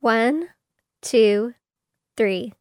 [0.00, 0.48] One,
[1.02, 1.54] two,
[2.16, 2.52] three.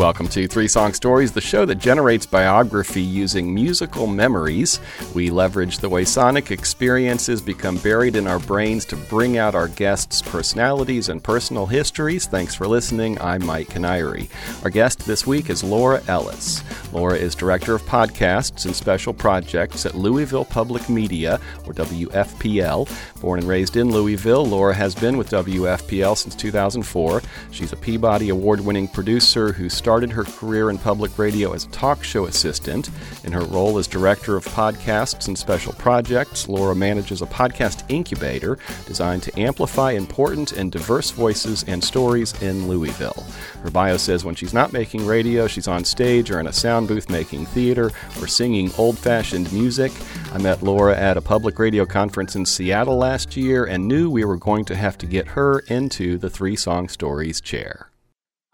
[0.00, 4.80] Welcome to Three Song Stories, the show that generates biography using musical memories.
[5.14, 9.68] We leverage the way sonic experiences become buried in our brains to bring out our
[9.68, 12.26] guests' personalities and personal histories.
[12.26, 13.20] Thanks for listening.
[13.20, 14.30] I'm Mike Kiniry.
[14.64, 16.64] Our guest this week is Laura Ellis.
[16.94, 22.88] Laura is Director of Podcasts and Special Projects at Louisville Public Media, or WFPL.
[23.20, 27.20] Born and raised in Louisville, Laura has been with WFPL since 2004.
[27.50, 31.68] She's a Peabody Award winning producer who started her career in public radio as a
[31.70, 32.90] talk show assistant.
[33.24, 38.56] In her role as Director of Podcasts and Special Projects, Laura manages a podcast incubator
[38.86, 43.26] designed to amplify important and diverse voices and stories in Louisville.
[43.64, 46.86] Her bio says when she's not making radio, she's on stage or in a sound
[46.86, 49.90] booth making theater or singing old fashioned music.
[50.32, 54.24] I met Laura at a public radio conference in Seattle last year and knew we
[54.24, 57.89] were going to have to get her into the Three Song Stories chair.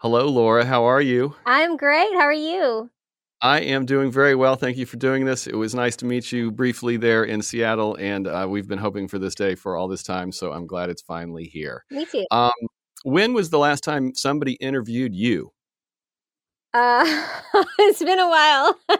[0.01, 0.63] Hello, Laura.
[0.63, 1.33] How are you?
[1.47, 2.13] I'm great.
[2.13, 2.91] How are you?
[3.41, 4.55] I am doing very well.
[4.55, 5.47] Thank you for doing this.
[5.47, 9.07] It was nice to meet you briefly there in Seattle, and uh, we've been hoping
[9.07, 11.83] for this day for all this time, so I'm glad it's finally here.
[11.89, 12.27] Me too.
[12.29, 12.51] Um,
[13.05, 15.51] when was the last time somebody interviewed you?
[16.73, 17.27] Uh,
[17.79, 18.77] it's been a while.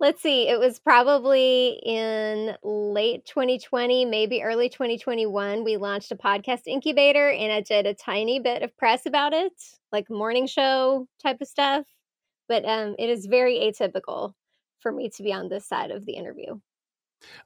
[0.00, 0.48] Let's see.
[0.48, 5.64] It was probably in late 2020, maybe early 2021.
[5.64, 9.52] We launched a podcast incubator and I did a tiny bit of press about it,
[9.92, 11.86] like morning show type of stuff.
[12.48, 14.34] But um, it is very atypical
[14.80, 16.58] for me to be on this side of the interview.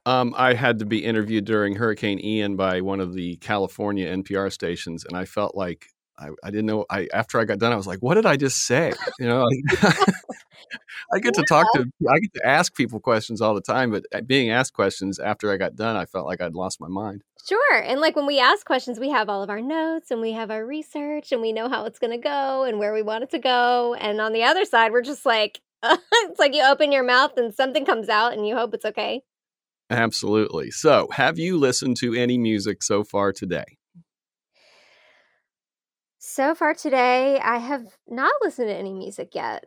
[0.05, 4.51] Um, I had to be interviewed during Hurricane Ian by one of the California NPR
[4.51, 5.87] stations, and I felt like
[6.19, 6.85] I, I, didn't know.
[6.89, 9.47] I after I got done, I was like, "What did I just say?" You know,
[11.13, 14.03] I get to talk to, I get to ask people questions all the time, but
[14.13, 17.23] uh, being asked questions after I got done, I felt like I'd lost my mind.
[17.47, 20.33] Sure, and like when we ask questions, we have all of our notes and we
[20.33, 23.23] have our research and we know how it's going to go and where we want
[23.23, 23.95] it to go.
[23.95, 27.53] And on the other side, we're just like, it's like you open your mouth and
[27.53, 29.21] something comes out and you hope it's okay.
[29.89, 30.69] Absolutely.
[30.69, 33.78] So, have you listened to any music so far today?
[36.39, 39.65] So far today, I have not listened to any music yet.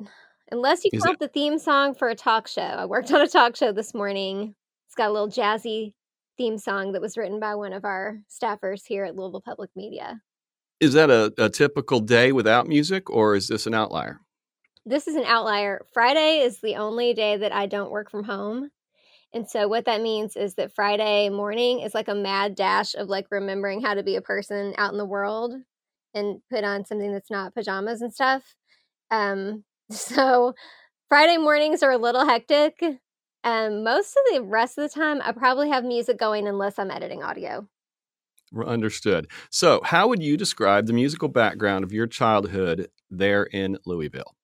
[0.50, 2.62] Unless you Is count it- the theme song for a talk show.
[2.62, 4.54] I worked on a talk show this morning.
[4.86, 5.92] It's got a little jazzy
[6.38, 10.22] theme song that was written by one of our staffers here at Louisville Public Media.
[10.80, 14.20] Is that a, a typical day without music, or is this an outlier?
[14.86, 15.84] This is an outlier.
[15.92, 18.70] Friday is the only day that I don't work from home.
[19.34, 23.10] And so what that means is that Friday morning is like a mad dash of
[23.10, 25.52] like remembering how to be a person out in the world
[26.14, 28.54] and put on something that's not pajamas and stuff.
[29.10, 30.54] Um so
[31.08, 32.82] Friday mornings are a little hectic.
[33.44, 36.90] Um most of the rest of the time I probably have music going unless I'm
[36.90, 37.68] editing audio.
[38.66, 39.30] Understood.
[39.50, 44.36] So, how would you describe the musical background of your childhood there in Louisville?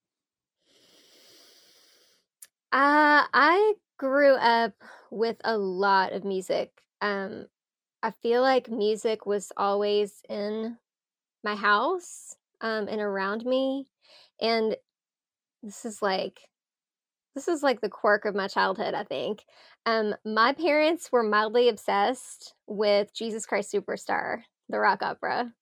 [2.72, 4.72] Uh, I grew up
[5.10, 6.82] with a lot of music.
[7.02, 7.46] Um,
[8.02, 10.78] I feel like music was always in
[11.44, 13.86] my house, um, and around me.
[14.40, 14.76] And
[15.62, 16.40] this is like
[17.34, 19.44] this is like the quirk of my childhood, I think.
[19.86, 25.52] Um, my parents were mildly obsessed with Jesus Christ Superstar, the rock opera,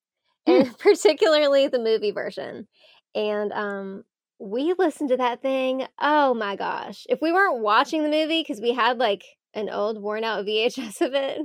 [0.47, 2.67] and particularly the movie version.
[3.13, 4.03] And um,
[4.39, 5.85] we listened to that thing.
[6.01, 7.05] Oh my gosh.
[7.09, 9.23] If we weren't watching the movie, because we had like
[9.53, 11.41] an old worn out VHS of it,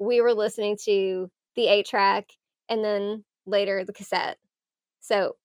[0.00, 2.26] we were listening to the eight track
[2.68, 4.38] and then later the cassette.
[5.00, 5.36] So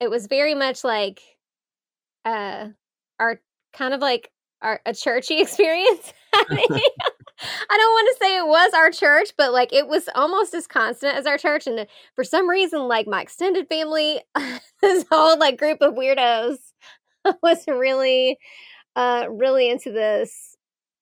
[0.00, 1.20] it was very much like
[2.24, 2.68] uh
[3.18, 3.40] our
[3.72, 4.30] kind of like
[4.62, 6.12] our a churchy experience.
[6.32, 10.66] I don't want to say it was our church, but like it was almost as
[10.66, 11.66] constant as our church.
[11.66, 14.20] And for some reason, like my extended family,
[14.82, 16.58] this whole like group of weirdos
[17.42, 18.38] was really,
[18.94, 20.56] uh, really into this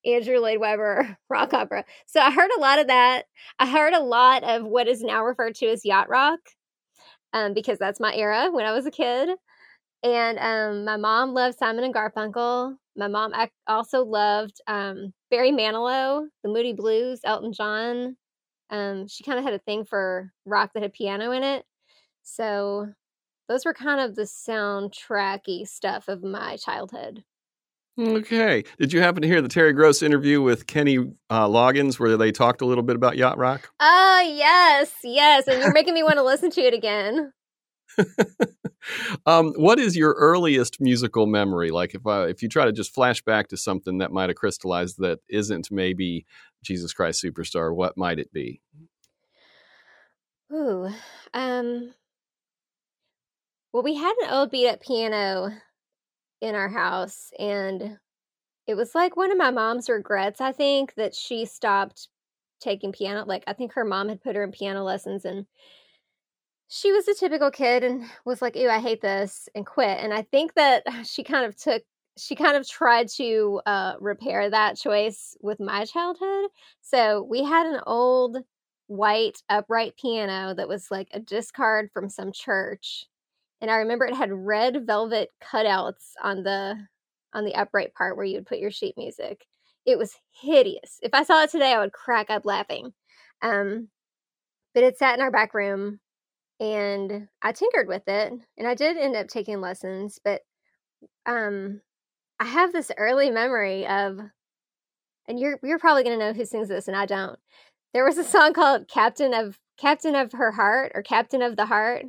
[0.05, 1.85] Andrew Lloyd Webber rock opera.
[2.07, 3.25] So I heard a lot of that.
[3.59, 6.41] I heard a lot of what is now referred to as yacht rock,
[7.33, 9.31] um, because that's my era when I was a kid.
[10.03, 12.77] And um, my mom loved Simon and Garfunkel.
[12.97, 13.33] My mom
[13.67, 18.17] also loved um, Barry Manilow, the Moody Blues, Elton John.
[18.71, 21.65] Um, she kind of had a thing for rock that had piano in it.
[22.23, 22.89] So
[23.49, 27.25] those were kind of the soundtracky stuff of my childhood.
[27.99, 28.63] Okay.
[28.79, 30.99] Did you happen to hear the Terry Gross interview with Kenny
[31.31, 33.71] uh, Loggins where they talked a little bit about yacht rock?
[33.81, 35.49] Oh, yes, yes.
[35.49, 37.33] And you're making me want to listen to it again.
[39.27, 41.73] um, what is your earliest musical memory?
[41.73, 44.37] Like, if uh, if you try to just flash back to something that might have
[44.37, 46.25] crystallized that isn't maybe
[46.63, 48.61] Jesus Christ Superstar, what might it be?
[50.53, 50.89] Ooh,
[51.35, 51.93] um,
[53.73, 55.51] well, we had an old beat up piano
[56.41, 57.99] in our house, and
[58.67, 62.09] it was like one of my mom's regrets, I think, that she stopped
[62.61, 63.25] taking piano.
[63.27, 65.47] Like, I think her mom had put her in piano lessons, and
[66.69, 69.99] she was a typical kid and was like, Ew, I hate this, and quit.
[70.01, 71.83] And I think that she kind of took,
[72.19, 76.51] she kind of tried to uh, repair that choice with my childhood.
[76.83, 78.39] So we had an old
[78.89, 83.07] white upright piano that was like a discard from some church.
[83.61, 86.77] And I remember it had red velvet cutouts on the
[87.35, 89.45] on the upright part where you would put your sheet music.
[89.87, 90.99] It was hideous.
[91.03, 92.93] If I saw it today, I would crack up laughing.
[93.43, 93.89] Um,
[94.75, 96.01] but it sat in our back room
[96.61, 100.43] and I tinkered with it and I did end up taking lessons, but
[101.27, 101.81] um
[102.41, 104.21] I have this early memory of
[105.29, 107.39] and you're you're probably going to know who sings this and I don't.
[107.95, 111.67] There was a song called Captain of Captain of Her Heart or Captain of the
[111.67, 112.07] Heart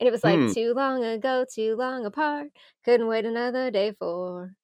[0.00, 0.52] and it was like mm.
[0.52, 2.48] too long ago, too long apart,
[2.84, 4.54] couldn't wait another day for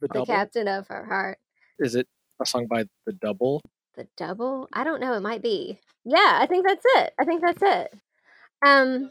[0.00, 1.38] the, the captain of her heart.
[1.78, 2.08] Is it
[2.40, 3.60] a song by The Double?
[3.94, 4.68] The Double?
[4.72, 5.78] I don't know, it might be.
[6.04, 7.12] Yeah, I think that's it.
[7.20, 7.94] I think that's it.
[8.64, 9.10] Um,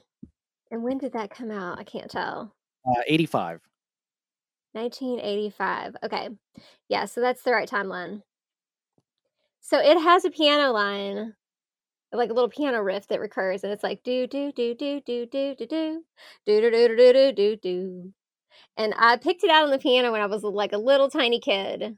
[0.72, 1.80] and when did that come out?
[1.80, 2.54] I can't tell.
[2.86, 3.62] Uh, 85.
[4.74, 5.96] 1985.
[6.04, 6.30] Okay.
[6.90, 8.24] Yeah, so that's the right timeline.
[9.60, 11.36] So it has a piano line,
[12.14, 15.26] like a little piano riff that recurs, and it's like do do do do do
[15.26, 16.04] do do do
[16.46, 18.14] do do do do do do do.
[18.78, 21.40] And I picked it out on the piano when I was like a little tiny
[21.40, 21.98] kid.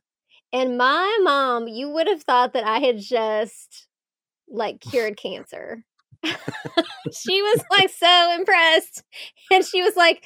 [0.52, 3.88] And my mom, you would have thought that I had just
[4.48, 5.84] like cured cancer.
[6.24, 9.04] she was like so impressed.
[9.52, 10.24] And she was like,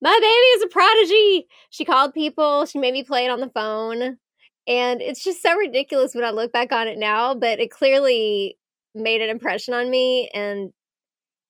[0.00, 1.46] My baby is a prodigy.
[1.70, 4.18] She called people, she made me play it on the phone.
[4.66, 8.56] And it's just so ridiculous when I look back on it now, but it clearly
[8.94, 10.30] made an impression on me.
[10.32, 10.72] And,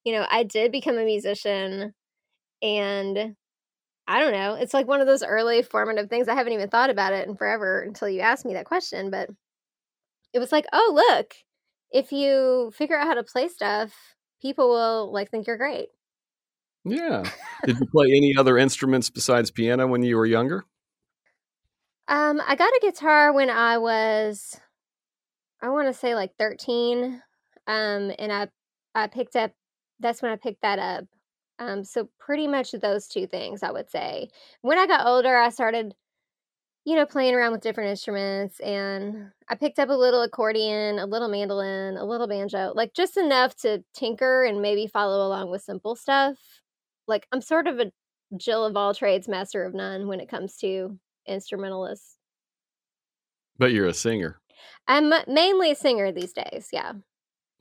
[0.05, 1.93] you know, I did become a musician.
[2.63, 3.37] And
[4.07, 4.55] I don't know.
[4.55, 6.29] It's like one of those early formative things.
[6.29, 9.11] I haven't even thought about it in forever until you asked me that question.
[9.11, 9.31] But
[10.33, 11.35] it was like, oh, look,
[11.91, 13.93] if you figure out how to play stuff,
[14.43, 15.89] people will like think you're great.
[16.85, 17.25] Yeah.
[17.65, 20.65] Did you play any other instruments besides piano when you were younger?
[22.09, 24.61] Um, I got a guitar when I was
[25.63, 27.23] I want to say like 13.
[27.67, 28.49] Um, and I
[28.95, 29.53] I picked up
[30.01, 31.05] that's when I picked that up.
[31.59, 34.29] Um, so pretty much those two things I would say.
[34.63, 35.95] When I got older, I started
[36.85, 41.07] you know, playing around with different instruments and I picked up a little accordion, a
[41.07, 45.63] little mandolin, a little banjo, like just enough to tinker and maybe follow along with
[45.63, 46.37] simple stuff.
[47.09, 47.91] Like I'm sort of a
[48.37, 52.17] Jill of all trades, master of none when it comes to instrumentalists.
[53.59, 54.41] But you're a singer.
[54.89, 56.95] I'm mainly a singer these days, yeah.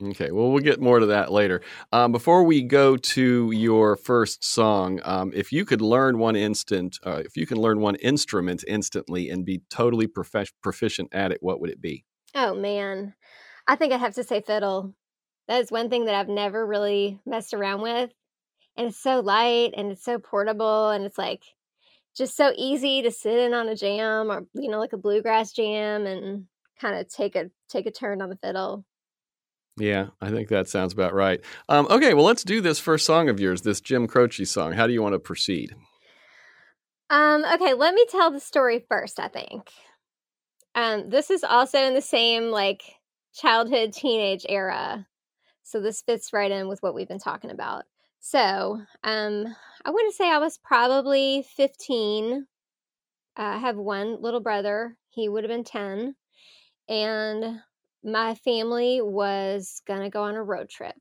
[0.02, 1.60] Okay, well, we'll get more to that later.
[1.92, 6.98] Um, before we go to your first song, um, if you could learn one instant,
[7.04, 11.38] uh, if you can learn one instrument instantly and be totally prof- proficient at it,
[11.42, 12.04] what would it be?
[12.34, 13.14] Oh man,
[13.68, 14.96] I think I'd have to say fiddle.
[15.46, 18.10] That is one thing that I've never really messed around with,
[18.76, 21.42] and it's so light and it's so portable and it's like
[22.16, 25.52] just so easy to sit in on a jam or you know like a bluegrass
[25.52, 26.46] jam and
[26.80, 28.84] kind of take a take a turn on the fiddle.
[29.76, 31.40] Yeah, I think that sounds about right.
[31.68, 34.72] Um, okay, well, let's do this first song of yours, this Jim Croce song.
[34.72, 35.74] How do you want to proceed?
[37.10, 39.70] Um, okay, let me tell the story first, I think.
[40.74, 42.82] Um, this is also in the same like
[43.34, 45.06] childhood teenage era.
[45.64, 47.84] So this fits right in with what we've been talking about.
[48.20, 52.46] So, um, I want to say I was probably 15.
[53.36, 54.96] Uh, I have one little brother.
[55.10, 56.14] He would have been 10.
[56.88, 57.60] And
[58.04, 60.94] my family was gonna go on a road trip.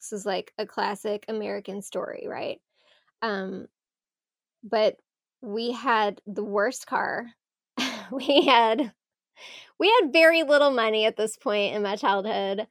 [0.00, 2.60] This is like a classic American story, right?
[3.22, 3.68] Um,
[4.62, 4.96] but
[5.42, 7.26] we had the worst car.
[8.10, 8.92] we had
[9.78, 12.66] we had very little money at this point in my childhood.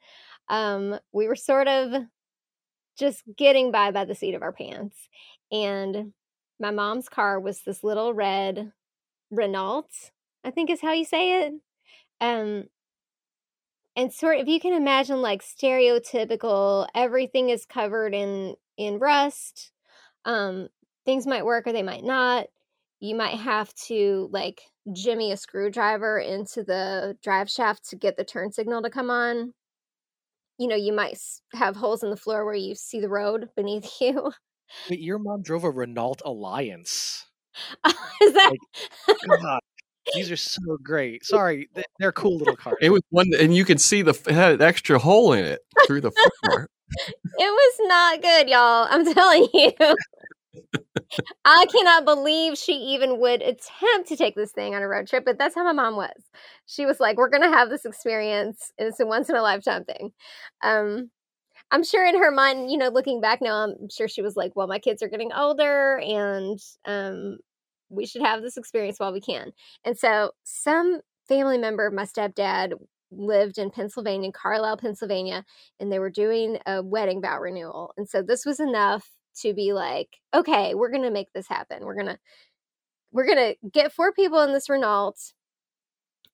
[0.49, 2.03] Um, we were sort of
[2.97, 4.97] just getting by by the seat of our pants.
[5.51, 6.13] And
[6.59, 8.71] my mom's car was this little red
[9.31, 9.87] Renault,
[10.43, 11.53] I think is how you say it.
[12.21, 12.65] Um,
[13.95, 19.71] and sort of if you can imagine like stereotypical everything is covered in in rust
[20.25, 20.67] um
[21.05, 22.47] things might work or they might not
[22.99, 24.61] you might have to like
[24.93, 29.53] jimmy a screwdriver into the drive shaft to get the turn signal to come on.
[30.57, 31.19] You know you might
[31.53, 34.31] have holes in the floor where you see the road beneath you.
[34.87, 37.25] But your mom drove a Renault Alliance.
[38.21, 38.51] Is that
[39.41, 39.59] God,
[40.13, 41.25] these are so great.
[41.25, 42.77] Sorry, they- they're cool little cars.
[42.81, 45.61] It was one, and you could see the it had an extra hole in it
[45.85, 46.69] through the floor.
[46.91, 47.07] it
[47.39, 48.87] was not good, y'all.
[48.89, 49.71] I'm telling you.
[51.43, 55.25] I cannot believe she even would attempt to take this thing on a road trip,
[55.25, 56.11] but that's how my mom was.
[56.65, 59.41] She was like, "We're going to have this experience, and it's a once in a
[59.41, 60.11] lifetime thing."
[60.63, 61.11] Um,
[61.71, 64.53] I'm sure in her mind, you know, looking back now, I'm sure she was like,
[64.55, 67.37] "Well, my kids are getting older, and um,
[67.89, 69.51] we should have this experience while we can."
[69.83, 72.73] And so, some family member of my stepdad
[73.11, 75.45] lived in Pennsylvania, Carlisle, Pennsylvania,
[75.79, 77.93] and they were doing a wedding vow renewal.
[77.97, 79.09] And so this was enough
[79.41, 81.83] to be like, okay, we're going to make this happen.
[81.85, 82.19] We're going to
[83.11, 85.15] we're going to get four people in this Renault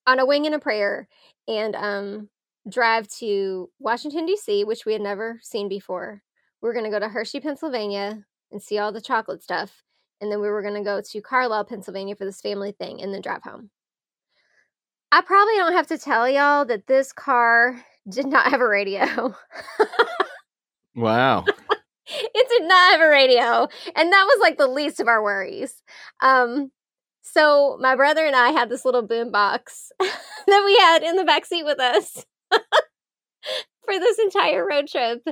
[0.08, 1.08] on a wing and a prayer
[1.48, 2.30] and um
[2.70, 6.22] drive to Washington D.C., which we had never seen before.
[6.62, 9.84] We are going to go to Hershey, Pennsylvania and see all the chocolate stuff.
[10.22, 13.14] And then we were going to go to Carlisle, Pennsylvania for this family thing and
[13.14, 13.72] then drive home.
[15.12, 19.36] I probably don't have to tell y'all that this car did not have a radio.
[20.96, 21.46] Wow.
[22.08, 25.82] it did not have a radio and that was like the least of our worries
[26.22, 26.72] um
[27.22, 31.24] so my brother and i had this little boom box that we had in the
[31.24, 35.26] back seat with us for this entire road trip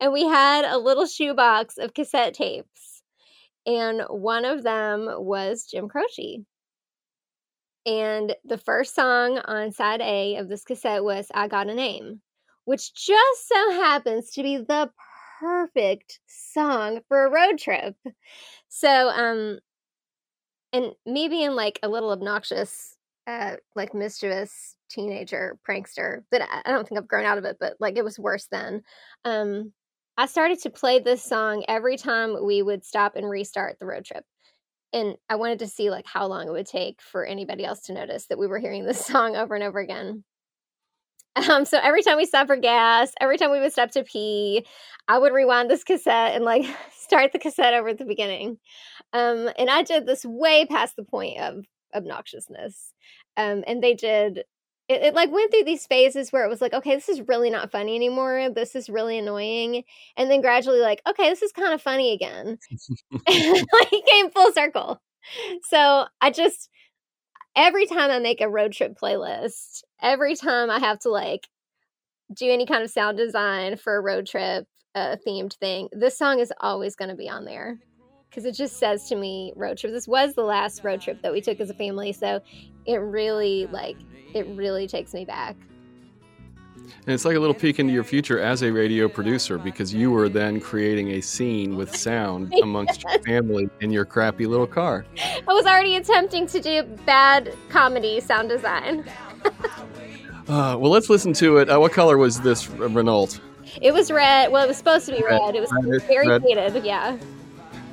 [0.00, 2.95] and we had a little shoebox of cassette tapes
[3.66, 6.44] and one of them was jim croce
[7.84, 12.20] and the first song on side a of this cassette was i got a name
[12.64, 14.90] which just so happens to be the
[15.40, 17.96] perfect song for a road trip.
[18.68, 19.58] So, um,
[20.72, 22.96] and me being like a little obnoxious,
[23.26, 27.74] uh, like mischievous teenager prankster that I, don't think I've grown out of it, but
[27.80, 28.82] like it was worse then.
[29.24, 29.72] Um,
[30.18, 34.04] I started to play this song every time we would stop and restart the road
[34.04, 34.24] trip.
[34.92, 37.92] And I wanted to see like how long it would take for anybody else to
[37.92, 40.24] notice that we were hearing this song over and over again.
[41.50, 44.66] Um, so every time we stopped for gas, every time we would stop to pee,
[45.06, 46.64] I would rewind this cassette and like
[46.98, 48.58] start the cassette over at the beginning.
[49.12, 52.92] Um, and I did this way past the point of obnoxiousness.
[53.36, 54.44] Um, and they did
[54.88, 57.50] it, it like went through these phases where it was like, okay, this is really
[57.50, 58.50] not funny anymore.
[58.54, 59.84] This is really annoying.
[60.16, 62.58] And then gradually like, okay, this is kind of funny again.
[63.28, 65.00] like came full circle.
[65.68, 66.70] So I just
[67.56, 71.48] every time I make a road trip playlist, every time I have to like
[72.32, 76.38] do any kind of sound design for a road trip uh, themed thing, this song
[76.38, 77.80] is always going to be on there
[78.28, 79.92] because it just says to me road trip.
[79.92, 82.40] This was the last road trip that we took as a family, so
[82.86, 83.96] it really like
[84.34, 85.56] it really takes me back.
[86.74, 90.10] And it's like a little peek into your future as a radio producer because you
[90.10, 95.04] were then creating a scene with sound amongst your family in your crappy little car.
[95.48, 99.04] I was already attempting to do bad comedy sound design.
[100.48, 101.68] Uh, well, let's listen to it.
[101.68, 103.40] Uh, what color was this Renault?
[103.82, 104.52] It was red.
[104.52, 105.56] Well, it was supposed to be red.
[105.56, 106.42] It was Red, very red.
[106.44, 106.84] faded.
[106.84, 107.16] Yeah.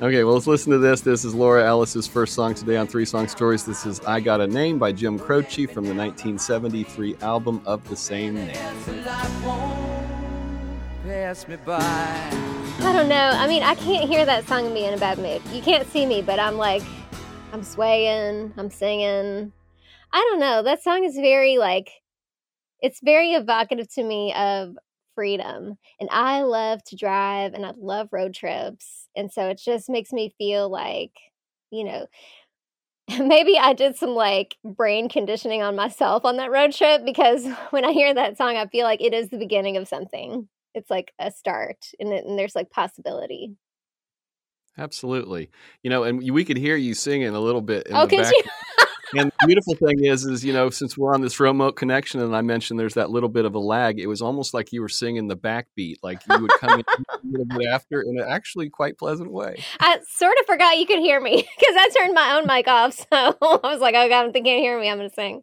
[0.04, 1.00] Okay, well, let's listen to this.
[1.00, 3.64] This is Laura Ellis's first song today on Three Song Stories.
[3.64, 7.96] This is I Got a Name by Jim Croce from the 1973 album of the
[7.96, 8.54] same name.
[12.80, 13.30] I don't know.
[13.32, 15.40] I mean, I can't hear that song and be in a bad mood.
[15.50, 16.82] You can't see me, but I'm like,
[17.54, 19.54] I'm swaying, I'm singing.
[20.12, 20.62] I don't know.
[20.62, 21.88] That song is very like,
[22.82, 24.76] it's very evocative to me of
[25.14, 25.78] freedom.
[25.98, 29.03] And I love to drive and I love road trips.
[29.16, 31.12] And so it just makes me feel like,
[31.70, 32.06] you know,
[33.18, 37.84] maybe I did some like brain conditioning on myself on that road trip because when
[37.84, 40.48] I hear that song, I feel like it is the beginning of something.
[40.74, 43.56] It's like a start and, it, and there's like possibility.
[44.76, 45.50] Absolutely.
[45.82, 48.32] You know, and we could hear you singing a little bit in Oh, the back.
[49.12, 49.20] you?
[49.20, 52.34] and the beautiful thing is, is you know, since we're on this remote connection, and
[52.34, 54.88] I mentioned there's that little bit of a lag, it was almost like you were
[54.88, 58.70] singing the backbeat, like you would come in a little bit after in an actually
[58.70, 59.62] quite pleasant way.
[59.80, 62.84] I sort of forgot you could hear me because I turned my own mic off.
[63.14, 65.42] So I was like, oh God, if they can't hear me, I'm going to sing.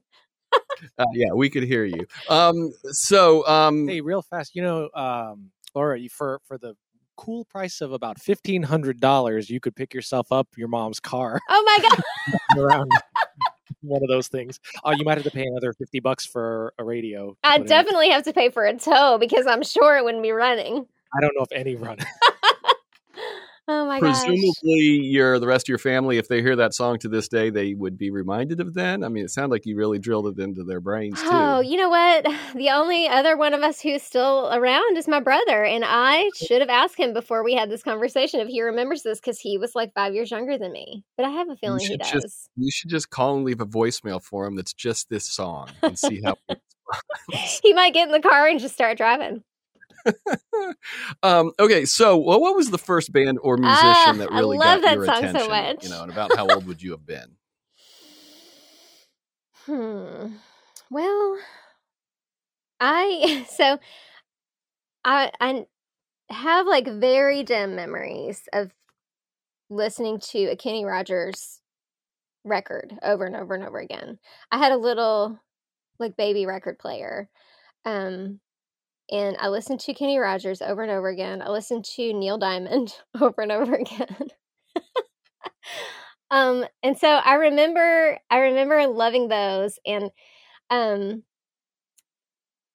[0.98, 2.06] Uh, yeah, we could hear you.
[2.30, 6.76] Um, so, um, Hey, real fast, you know, um, Laura, you, for for the
[7.18, 11.40] cool price of about fifteen hundred dollars, you could pick yourself up your mom's car
[11.50, 11.90] Oh my
[12.58, 12.88] God.
[13.82, 14.60] One of those things.
[14.84, 17.36] Oh, you might have to pay another fifty bucks for a radio.
[17.44, 20.24] I put in definitely have to pay for a tow because I'm sure it wouldn't
[20.24, 20.86] be running.
[21.14, 21.98] I don't know if any run.
[23.68, 24.14] Oh my god.
[24.26, 24.52] Presumably,
[25.00, 25.12] gosh.
[25.12, 27.74] your the rest of your family, if they hear that song to this day, they
[27.74, 29.04] would be reminded of then.
[29.04, 31.30] I mean, it sounded like you really drilled it into their brains too.
[31.32, 32.26] Oh, you know what?
[32.62, 36.60] The only other one of us who's still around is my brother, and I should
[36.60, 39.74] have asked him before we had this conversation if he remembers this because he was
[39.74, 41.04] like five years younger than me.
[41.16, 42.12] But I have a feeling he does.
[42.12, 45.70] just you should just call and leave a voicemail for him that's just this song
[45.82, 46.36] and see how.
[47.64, 49.44] he might get in the car and just start driving.
[51.24, 54.58] um, okay, so well, what was the first band or musician Ah, that I really
[54.58, 55.48] love got that your song so attention?
[55.48, 55.80] much.
[55.80, 57.36] You know, and about how old would you have been?
[59.66, 60.38] Hmm.
[60.90, 61.38] Well,
[62.80, 63.78] I so
[65.04, 65.66] I I
[66.30, 68.72] have like very dim memories of
[69.70, 71.62] listening to a Kenny Rogers
[72.46, 74.20] record over and over and over again.
[74.52, 75.40] I had a little
[76.00, 77.30] like baby record player.
[77.86, 78.40] Um
[79.12, 81.42] and I listened to Kenny Rogers over and over again.
[81.42, 84.30] I listened to Neil Diamond over and over again.
[86.32, 90.10] um and so I remember I remember loving those and
[90.70, 91.24] um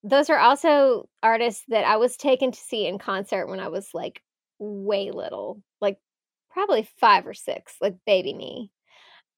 [0.02, 3.88] those are also artists that I was taken to see in concert when I was
[3.92, 4.22] like
[4.58, 5.98] way little, like
[6.50, 8.70] probably 5 or 6, like baby me.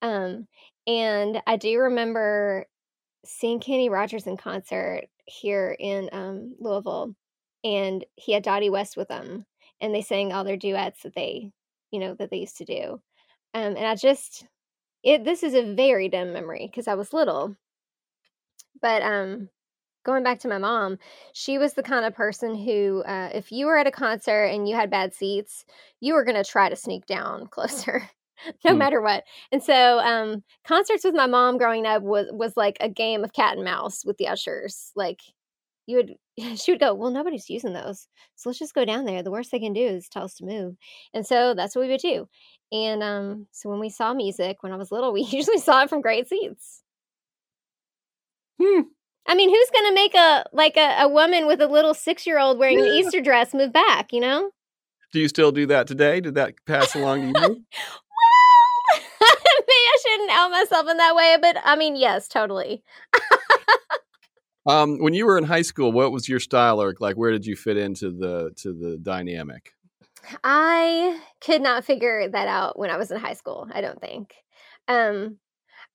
[0.02, 0.46] Um
[0.86, 2.66] and I do remember
[3.26, 7.14] seeing Kenny Rogers in concert here in um Louisville
[7.64, 9.46] and he had Dottie West with him
[9.80, 11.52] and they sang all their duets that they,
[11.90, 13.00] you know, that they used to do.
[13.54, 14.46] Um and I just
[15.04, 17.56] it this is a very dim memory because I was little.
[18.80, 19.50] But um
[20.04, 20.98] going back to my mom,
[21.34, 24.68] she was the kind of person who uh, if you were at a concert and
[24.68, 25.66] you had bad seats,
[26.00, 28.08] you were going to try to sneak down closer.
[28.64, 28.78] no Hmm.
[28.78, 29.24] matter what.
[29.52, 33.32] And so um concerts with my mom growing up was was like a game of
[33.32, 34.92] cat and mouse with the ushers.
[34.96, 35.20] Like
[35.86, 36.14] you would
[36.58, 38.06] she would go, "Well, nobody's using those.
[38.36, 39.22] So let's just go down there.
[39.22, 40.76] The worst they can do is tell us to move."
[41.14, 42.28] And so that's what we would do.
[42.72, 45.90] And um so when we saw music when I was little, we usually saw it
[45.90, 46.82] from great seats.
[48.60, 48.80] Hmm.
[49.26, 52.58] I mean, who's going to make a like a, a woman with a little 6-year-old
[52.58, 54.50] wearing an Easter dress move back, you know?
[55.12, 56.20] Do you still do that today?
[56.20, 57.64] Did that pass along to you?
[60.08, 62.82] Well, maybe I shouldn't out myself in that way, but I mean, yes, totally.
[64.68, 67.46] Um, when you were in high school, what was your style, or like where did
[67.46, 69.72] you fit into the to the dynamic?
[70.44, 74.34] I could not figure that out when I was in high school, I don't think.
[74.86, 75.38] Um,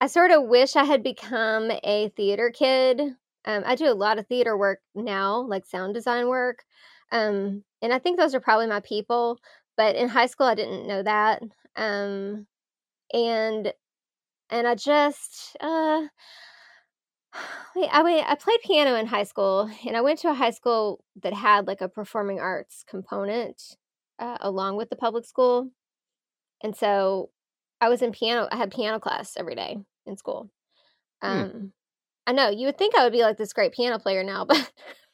[0.02, 3.00] I sort of wish I had become a theater kid.
[3.46, 6.64] Um, I do a lot of theater work now, like sound design work.
[7.12, 9.38] Um, and I think those are probably my people.
[9.78, 11.44] But in high school, I didn't know that.
[11.76, 12.48] Um,
[13.14, 13.72] and
[14.54, 16.04] and I just uh,
[17.76, 20.52] wait, I wait, I played piano in high school, and I went to a high
[20.52, 23.78] school that had like a performing arts component
[24.20, 25.70] uh, along with the public school.
[26.62, 27.30] And so
[27.82, 30.50] I was in piano, I had piano class every day in school.
[31.22, 31.28] Hmm.
[31.28, 31.74] Um,
[32.26, 34.72] I know you would think I would be like this great piano player now, but,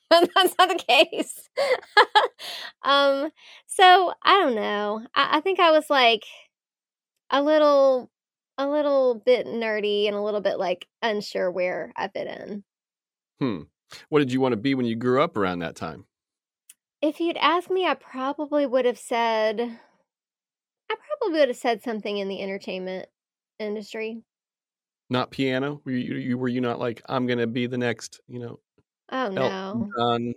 [0.09, 1.49] but that's not the case.
[2.83, 3.31] um,
[3.65, 5.05] so I don't know.
[5.15, 6.25] I, I think I was like
[7.31, 8.11] a little,
[8.59, 12.63] a little bit nerdy and a little bit like unsure where I fit in.
[13.39, 13.61] Hmm.
[14.09, 16.05] What did you want to be when you grew up around that time?
[17.01, 22.17] If you'd asked me, I probably would have said, I probably would have said something
[22.17, 23.07] in the entertainment
[23.59, 24.23] industry.
[25.09, 25.81] Not piano?
[25.85, 28.59] Were you, you were you not like I'm gonna be the next, you know,
[29.11, 29.89] Oh no.
[29.97, 30.33] John?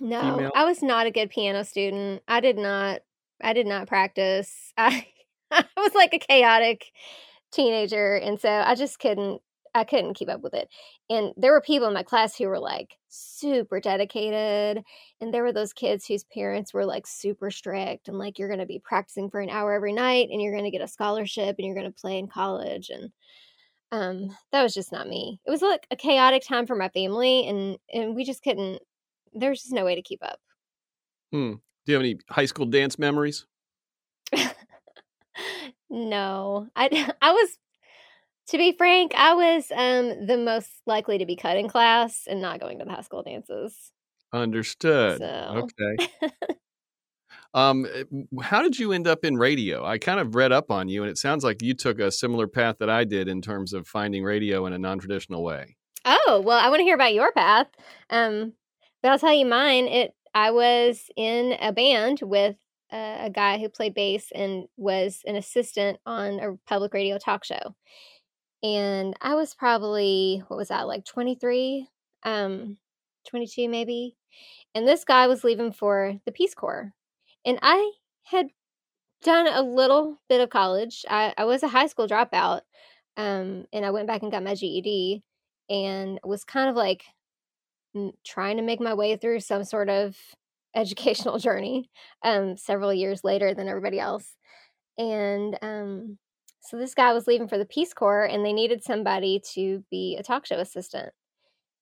[0.00, 0.20] No.
[0.20, 0.52] female?
[0.54, 2.22] I was not a good piano student.
[2.28, 3.00] I did not
[3.42, 4.72] I did not practice.
[4.78, 5.06] I
[5.50, 6.92] I was like a chaotic
[7.52, 9.40] teenager and so I just couldn't
[9.76, 10.70] I couldn't keep up with it.
[11.10, 14.82] And there were people in my class who were like super dedicated
[15.20, 18.60] and there were those kids whose parents were like super strict and like you're going
[18.60, 21.56] to be practicing for an hour every night and you're going to get a scholarship
[21.58, 23.12] and you're going to play in college and
[23.92, 25.40] um that was just not me.
[25.46, 28.80] It was like a chaotic time for my family and and we just couldn't
[29.34, 30.40] there was just no way to keep up.
[31.32, 31.54] Hmm.
[31.84, 33.46] Do you have any high school dance memories?
[35.96, 36.68] No.
[36.76, 37.58] I I was
[38.48, 42.40] to be frank, I was um the most likely to be cut in class and
[42.40, 43.92] not going to the high school dances.
[44.32, 45.18] Understood.
[45.18, 46.08] So Okay.
[47.54, 48.04] Um, eh,
[48.42, 49.84] how did you end up in radio?
[49.84, 52.46] I kind of read up on you, and it sounds like you took a similar
[52.46, 55.76] path that I did in terms of finding radio in a non-traditional way.
[56.04, 57.68] Oh, well, I want to hear about your path.
[58.10, 58.52] Um,
[59.02, 59.86] but I'll tell you mine.
[59.86, 62.56] It I was in a band with
[62.92, 67.44] uh, a guy who played bass and was an assistant on a public radio talk
[67.44, 67.74] show.
[68.62, 71.88] And I was probably what was that like 23,
[72.24, 72.78] um
[73.28, 74.16] 22 maybe.
[74.74, 76.92] And this guy was leaving for the Peace Corps.
[77.44, 77.92] And I
[78.24, 78.48] had
[79.22, 81.04] done a little bit of college.
[81.08, 82.60] I, I was a high school dropout,
[83.16, 85.22] um, and I went back and got my GED,
[85.70, 87.04] and was kind of like
[88.24, 90.16] trying to make my way through some sort of
[90.76, 91.90] educational journey
[92.24, 94.36] um, several years later than everybody else.
[94.98, 96.18] And um,
[96.60, 100.16] so this guy was leaving for the Peace Corps, and they needed somebody to be
[100.18, 101.10] a talk show assistant.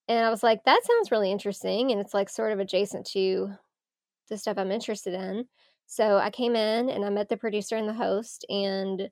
[0.09, 1.91] And I was like, that sounds really interesting.
[1.91, 3.51] And it's like sort of adjacent to
[4.31, 5.47] the stuff I'm interested in.
[5.87, 9.11] So I came in and I met the producer and the host, and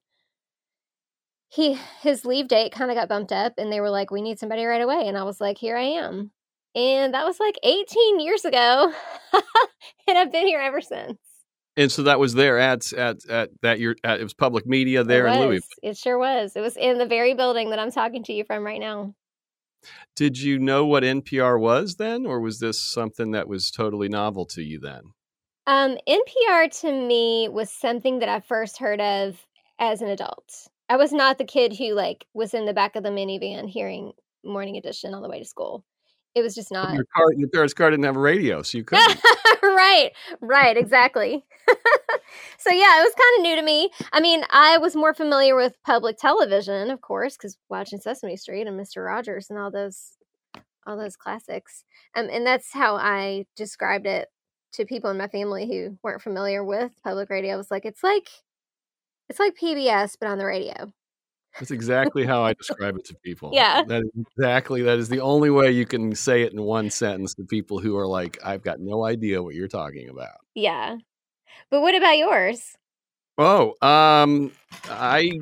[1.48, 4.38] he his leave date kind of got bumped up, and they were like, "We need
[4.38, 6.32] somebody right away," and I was like, "Here I am."
[6.74, 8.92] And that was like 18 years ago,
[10.08, 11.18] and I've been here ever since.
[11.76, 13.96] And so that was there at at at that year.
[14.04, 15.68] At, it was public media there in Louisville.
[15.82, 16.54] It sure was.
[16.54, 19.14] It was in the very building that I'm talking to you from right now.
[20.14, 24.46] Did you know what NPR was then, or was this something that was totally novel
[24.46, 25.12] to you then?
[25.66, 29.46] Um, NPR to me was something that I first heard of
[29.78, 30.68] as an adult.
[30.88, 34.12] I was not the kid who like was in the back of the minivan hearing
[34.44, 35.84] Morning Edition on the way to school.
[36.34, 36.94] It was just not.
[36.94, 39.20] Your car, your parents' car didn't have a radio, so you couldn't.
[39.62, 41.44] right, right, exactly.
[42.58, 43.90] so yeah, it was kind of new to me.
[44.12, 48.66] I mean, I was more familiar with public television, of course, because watching Sesame Street
[48.66, 50.12] and Mister Rogers and all those,
[50.86, 51.84] all those classics.
[52.16, 54.28] Um, and that's how I described it
[54.74, 57.54] to people in my family who weren't familiar with public radio.
[57.54, 58.28] I was like, it's like,
[59.28, 60.92] it's like PBS, but on the radio.
[61.58, 63.50] That's exactly how I describe it to people.
[63.52, 63.82] Yeah.
[63.84, 67.34] That is exactly that is the only way you can say it in one sentence
[67.34, 70.38] to people who are like, I've got no idea what you're talking about.
[70.54, 70.96] Yeah.
[71.70, 72.76] But what about yours?
[73.38, 74.52] Oh, um
[74.88, 75.40] I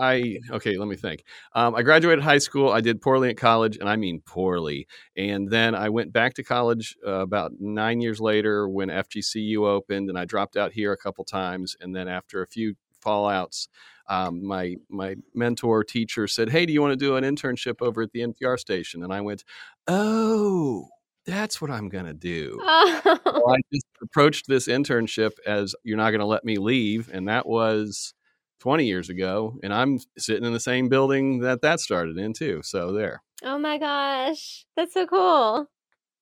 [0.00, 1.24] I okay, let me think.
[1.54, 2.70] Um, I graduated high school.
[2.70, 4.86] I did poorly at college, and I mean poorly.
[5.16, 10.08] And then I went back to college uh, about nine years later when FGCU opened,
[10.08, 11.76] and I dropped out here a couple times.
[11.80, 12.74] And then after a few
[13.08, 13.68] fallouts,
[14.08, 18.02] um, my my mentor teacher said, "Hey, do you want to do an internship over
[18.02, 19.44] at the NPR station?" And I went,
[19.86, 20.88] "Oh."
[21.26, 22.58] That's what I'm going to do.
[22.62, 23.00] Oh.
[23.04, 27.10] So I just approached this internship as you're not going to let me leave.
[27.12, 28.14] And that was
[28.60, 29.58] 20 years ago.
[29.62, 32.62] And I'm sitting in the same building that that started in, too.
[32.64, 33.22] So there.
[33.44, 34.64] Oh my gosh.
[34.74, 35.68] That's so cool.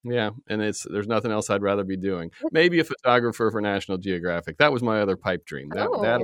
[0.08, 2.30] Yeah, and it's there's nothing else I'd rather be doing.
[2.52, 4.58] Maybe a photographer for National Geographic.
[4.58, 5.68] That was my other pipe dream.
[5.70, 6.02] That oh.
[6.02, 6.20] that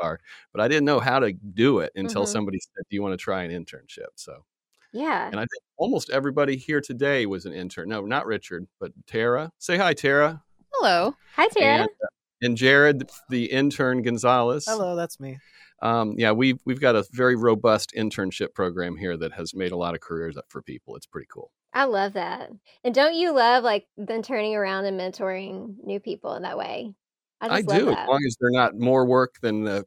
[0.00, 0.14] PR,
[0.52, 2.32] but I didn't know how to do it until mm-hmm.
[2.32, 4.44] somebody said, "Do you want to try an internship?" So
[4.92, 7.88] yeah, and I think almost everybody here today was an intern.
[7.88, 9.50] No, not Richard, but Tara.
[9.58, 10.42] Say hi, Tara.
[10.72, 11.14] Hello.
[11.36, 11.82] Hi, Tara.
[11.82, 12.06] And, uh,
[12.42, 14.66] and Jared, the intern Gonzalez.
[14.66, 15.38] Hello, that's me.
[15.82, 19.76] Um, yeah, we've we've got a very robust internship program here that has made a
[19.76, 20.96] lot of careers up for people.
[20.96, 21.50] It's pretty cool.
[21.72, 22.50] I love that.
[22.84, 26.94] And don't you love like then turning around and mentoring new people in that way?
[27.40, 27.98] I, I do, that.
[27.98, 29.84] as long as they're not more work than the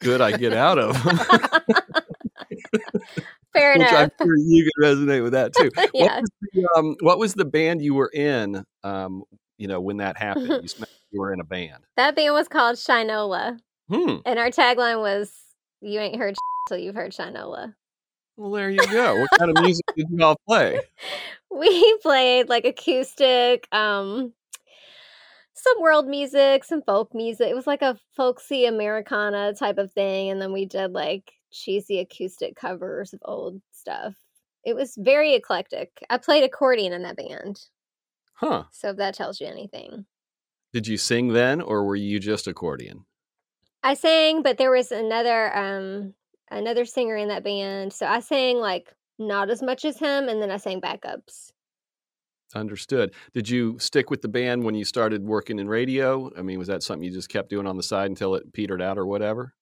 [0.00, 1.18] good I get out of them.
[3.54, 4.10] Fair Which enough.
[4.18, 5.70] I'm sure you can resonate with that too.
[5.94, 6.16] yeah.
[6.16, 8.64] What was, the, um, what was the band you were in?
[8.82, 9.22] Um,
[9.58, 11.84] you know, when that happened, you, you were in a band.
[11.96, 14.16] That band was called Shinola, hmm.
[14.26, 15.32] and our tagline was
[15.80, 16.34] "You ain't heard
[16.68, 17.74] till you've heard Shinola."
[18.36, 19.20] Well, there you go.
[19.20, 20.80] what kind of music did you all play?
[21.52, 24.32] We played like acoustic, um,
[25.64, 27.48] some world music, some folk music.
[27.48, 30.30] It was like a folksy Americana type of thing.
[30.30, 34.14] And then we did like cheesy acoustic covers of old stuff.
[34.64, 35.90] It was very eclectic.
[36.10, 37.60] I played accordion in that band.
[38.34, 38.64] Huh.
[38.72, 40.04] So if that tells you anything.
[40.72, 43.06] Did you sing then or were you just accordion?
[43.82, 46.14] I sang, but there was another um
[46.50, 47.92] another singer in that band.
[47.92, 51.52] So I sang like not as much as him and then I sang backups.
[52.54, 53.14] Understood.
[53.32, 56.30] Did you stick with the band when you started working in radio?
[56.38, 58.80] I mean, was that something you just kept doing on the side until it petered
[58.80, 59.54] out or whatever?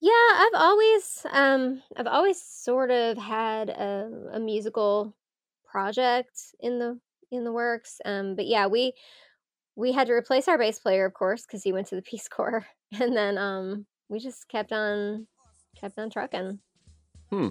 [0.00, 5.16] Yeah, I've always um I've always sort of had a, a musical
[5.64, 7.00] project in the
[7.30, 8.00] in the works.
[8.04, 8.92] Um but yeah, we
[9.76, 12.28] we had to replace our bass player of course cuz he went to the Peace
[12.28, 15.26] Corps and then um we just kept on
[15.74, 16.60] kept on trucking.
[17.30, 17.48] Hmm.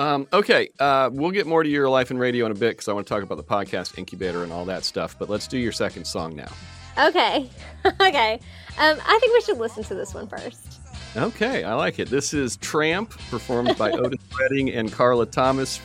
[0.00, 2.88] Um, okay, uh, we'll get more to your life in radio in a bit because
[2.88, 5.14] I want to talk about the podcast incubator and all that stuff.
[5.18, 6.50] But let's do your second song now.
[6.98, 7.50] Okay,
[7.84, 8.40] okay.
[8.78, 10.80] Um, I think we should listen to this one first.
[11.18, 12.08] Okay, I like it.
[12.08, 15.82] This is Tramp, performed by Otis Redding and Carla Thomas.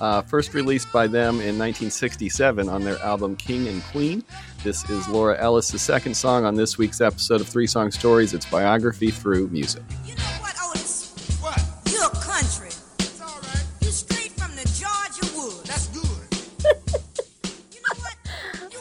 [0.00, 4.24] Uh, first released by them in 1967 on their album King and Queen.
[4.64, 8.34] This is Laura Ellis' second song on this week's episode of Three Song Stories.
[8.34, 9.84] It's biography through music.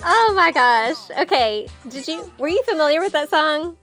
[0.06, 0.98] Oh my gosh.
[1.22, 1.68] Okay.
[1.90, 3.78] Did you were you familiar with that song?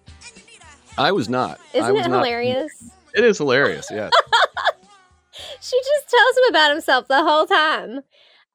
[0.98, 1.58] I was not.
[1.72, 2.90] Isn't was it not- hilarious?
[3.14, 3.88] It is hilarious.
[3.90, 4.12] Yes.
[5.60, 8.00] she just tells him about himself the whole time.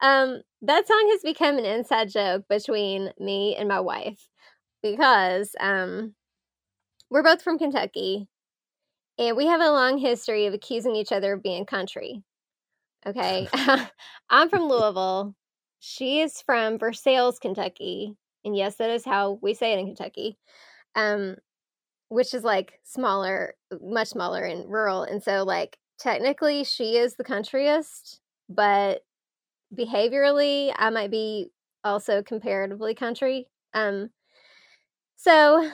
[0.01, 4.27] Um, that song has become an inside joke between me and my wife
[4.81, 6.13] because um,
[7.09, 8.27] we're both from Kentucky
[9.17, 12.23] and we have a long history of accusing each other of being country.
[13.05, 13.47] Okay.
[14.29, 15.35] I'm from Louisville.
[15.87, 18.15] She is from Versailles, Kentucky.
[18.43, 20.35] And yes, that is how we say it in Kentucky.
[20.95, 21.35] Um,
[22.09, 25.03] which is like smaller, much smaller and rural.
[25.03, 29.03] And so like technically she is the countryest, but
[29.75, 31.51] behaviorally I might be
[31.83, 33.47] also comparatively country.
[33.73, 34.11] Um
[35.17, 35.71] so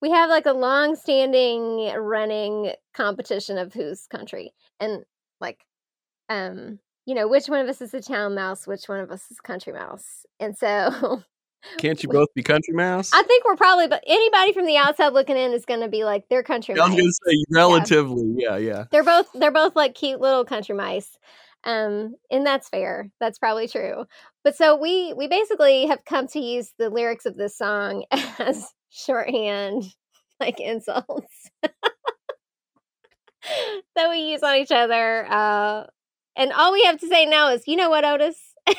[0.00, 4.52] we have like a long standing running competition of who's country.
[4.80, 5.04] And
[5.40, 5.64] like
[6.28, 9.30] um you know, which one of us is a town mouse, which one of us
[9.30, 10.26] is country mouse.
[10.38, 11.22] And so
[11.78, 13.10] Can't you both be country mouse?
[13.12, 16.04] I think we're probably, but anybody from the outside looking in is going to be
[16.04, 18.34] like, they're country I'm going to say relatively.
[18.36, 18.84] Yeah, yeah.
[18.90, 21.18] They're both, they're both like cute little country mice.
[21.64, 23.10] Um, and that's fair.
[23.20, 24.04] That's probably true.
[24.44, 28.04] But so we, we basically have come to use the lyrics of this song
[28.38, 29.84] as shorthand,
[30.38, 35.26] like insults that we use on each other.
[35.28, 35.86] Uh,
[36.36, 38.36] and all we have to say now is, you know what, Otis?
[38.66, 38.76] and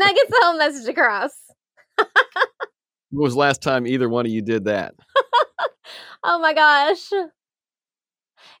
[0.00, 1.32] that gets the whole message across.
[3.10, 4.94] When was the last time either one of you did that?
[6.28, 7.12] Oh my gosh.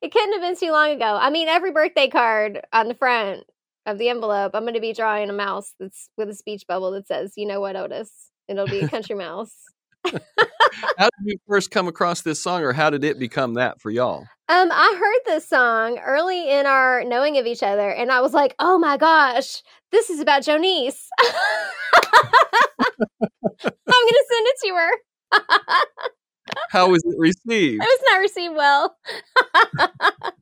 [0.00, 1.18] It couldn't have been too long ago.
[1.20, 3.42] I mean, every birthday card on the front
[3.86, 6.92] of the envelope, I'm going to be drawing a mouse that's with a speech bubble
[6.92, 9.52] that says, "You know what, Otis?" It'll be a country mouse.
[10.04, 13.90] How did you first come across this song, or how did it become that for
[13.90, 14.26] y'all?
[14.48, 18.32] Um, I heard this song early in our knowing of each other, and I was
[18.32, 21.08] like, "Oh my gosh, this is about Jonice."
[23.64, 24.90] I'm gonna send it to her.
[26.70, 27.82] How was it received?
[27.82, 28.96] It was not received well.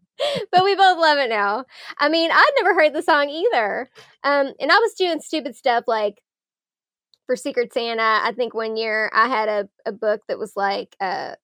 [0.52, 1.64] but we both love it now.
[1.98, 3.88] I mean, I'd never heard the song either.
[4.22, 6.22] Um, and I was doing stupid stuff like
[7.26, 8.02] for Secret Santa.
[8.02, 11.36] I think one year I had a, a book that was like a,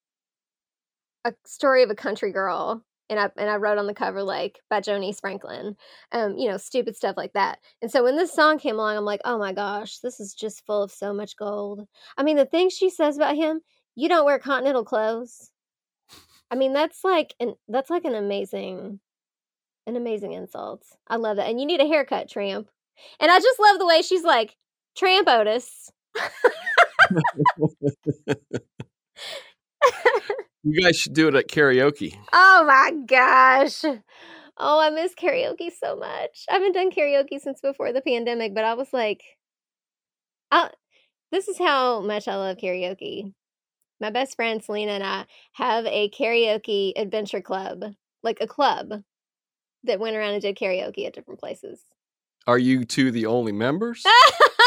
[1.24, 2.82] a story of a country girl.
[3.08, 5.76] And I and I wrote on the cover like by Jonice Franklin,
[6.12, 7.58] um, you know, stupid stuff like that.
[7.82, 10.64] And so when this song came along, I'm like, oh my gosh, this is just
[10.64, 11.86] full of so much gold.
[12.16, 13.62] I mean, the things she says about him,
[13.96, 15.50] you don't wear continental clothes.
[16.50, 19.00] I mean, that's like an that's like an amazing
[19.86, 20.84] an amazing insult.
[21.08, 21.48] I love that.
[21.48, 22.68] And you need a haircut, tramp.
[23.20, 24.56] And I just love the way she's like,
[24.96, 25.90] Tramp Otis.
[30.62, 32.16] You guys should do it at karaoke.
[32.32, 33.82] oh my gosh.
[34.62, 36.44] Oh, I miss karaoke so much.
[36.50, 39.22] I haven't done karaoke since before the pandemic, but I was like,
[40.50, 40.68] I,
[41.32, 43.32] this is how much I love karaoke.
[44.02, 47.84] My best friend Selena and I have a karaoke adventure club,
[48.22, 49.02] like a club
[49.84, 51.82] that went around and did karaoke at different places.
[52.46, 54.04] Are you two the only members?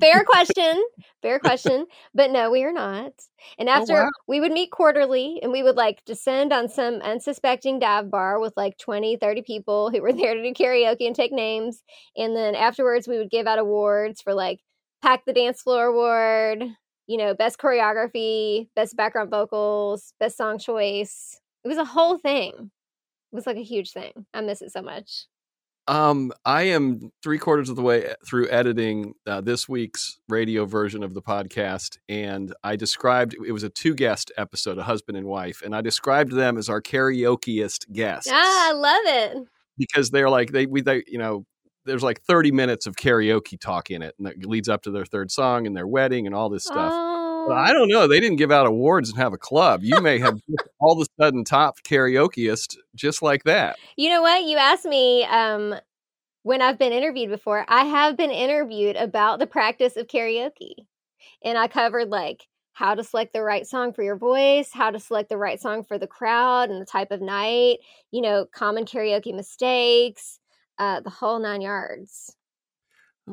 [0.00, 0.82] Fair question.
[1.22, 1.86] Fair question.
[2.14, 3.12] But no, we are not.
[3.58, 4.10] And oh, after wow.
[4.26, 8.54] we would meet quarterly and we would like descend on some unsuspecting dive bar with
[8.56, 11.82] like 20, 30 people who were there to do karaoke and take names.
[12.16, 14.60] And then afterwards, we would give out awards for like
[15.02, 16.64] Pack the Dance Floor Award,
[17.06, 21.40] you know, best choreography, best background vocals, best song choice.
[21.64, 22.52] It was a whole thing.
[23.32, 24.26] It was like a huge thing.
[24.34, 25.26] I miss it so much.
[25.90, 31.02] Um, I am three quarters of the way through editing uh, this week's radio version
[31.02, 35.26] of the podcast, and I described it was a two guest episode, a husband and
[35.26, 38.30] wife, and I described them as our karaokeist guests.
[38.32, 39.48] Ah, I love it.
[39.76, 41.44] Because they're like they we they you know
[41.86, 45.06] there's like 30 minutes of karaoke talk in it, and that leads up to their
[45.06, 46.92] third song and their wedding and all this stuff.
[46.94, 47.19] Oh.
[47.48, 48.06] But I don't know.
[48.06, 49.82] They didn't give out awards and have a club.
[49.82, 50.40] You may have
[50.80, 53.76] all of a sudden top karaokeist just like that.
[53.96, 54.44] You know what?
[54.44, 55.74] You asked me um,
[56.42, 57.64] when I've been interviewed before.
[57.68, 60.74] I have been interviewed about the practice of karaoke.
[61.44, 64.98] And I covered like how to select the right song for your voice, how to
[64.98, 67.78] select the right song for the crowd and the type of night,
[68.10, 70.38] you know, common karaoke mistakes,
[70.78, 72.34] uh, the whole nine yards.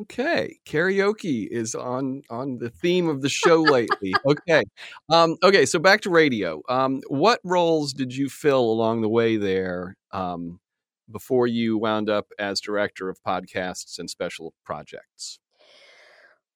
[0.01, 4.13] Okay, karaoke is on on the theme of the show lately.
[4.25, 4.63] okay,
[5.09, 5.65] um, okay.
[5.65, 6.61] So back to radio.
[6.69, 10.59] Um, what roles did you fill along the way there um,
[11.11, 15.39] before you wound up as director of podcasts and special projects?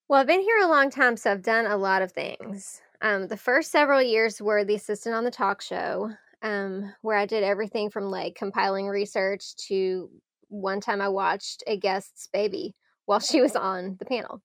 [0.07, 2.81] Well, I've been here a long time, so I've done a lot of things.
[3.01, 6.11] Um, the first several years were the assistant on the talk show,
[6.43, 10.09] um, where I did everything from like compiling research to
[10.49, 12.75] one time I watched a guest's baby
[13.05, 14.41] while she was on the panel.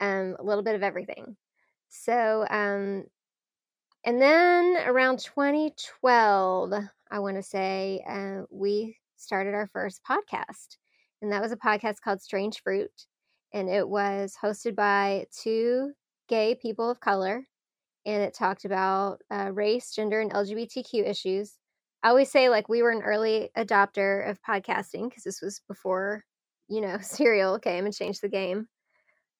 [0.00, 1.36] Um, a little bit of everything.
[1.88, 3.04] So um,
[4.04, 6.72] And then around 2012,
[7.10, 10.76] I want to say, uh, we started our first podcast.
[11.22, 12.90] And that was a podcast called Strange Fruit.
[13.52, 15.92] And it was hosted by two
[16.28, 17.46] gay people of color.
[18.06, 21.58] And it talked about uh, race, gender, and LGBTQ issues.
[22.02, 26.24] I always say, like, we were an early adopter of podcasting because this was before,
[26.68, 28.68] you know, Serial came and changed the game.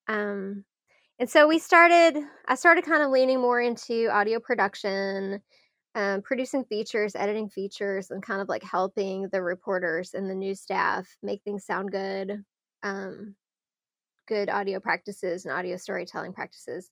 [0.07, 0.63] Um,
[1.19, 5.41] and so we started, I started kind of leaning more into audio production,
[5.95, 10.61] um, producing features, editing features, and kind of like helping the reporters and the news
[10.61, 12.43] staff make things sound good,
[12.83, 13.35] um,
[14.27, 16.91] good audio practices and audio storytelling practices.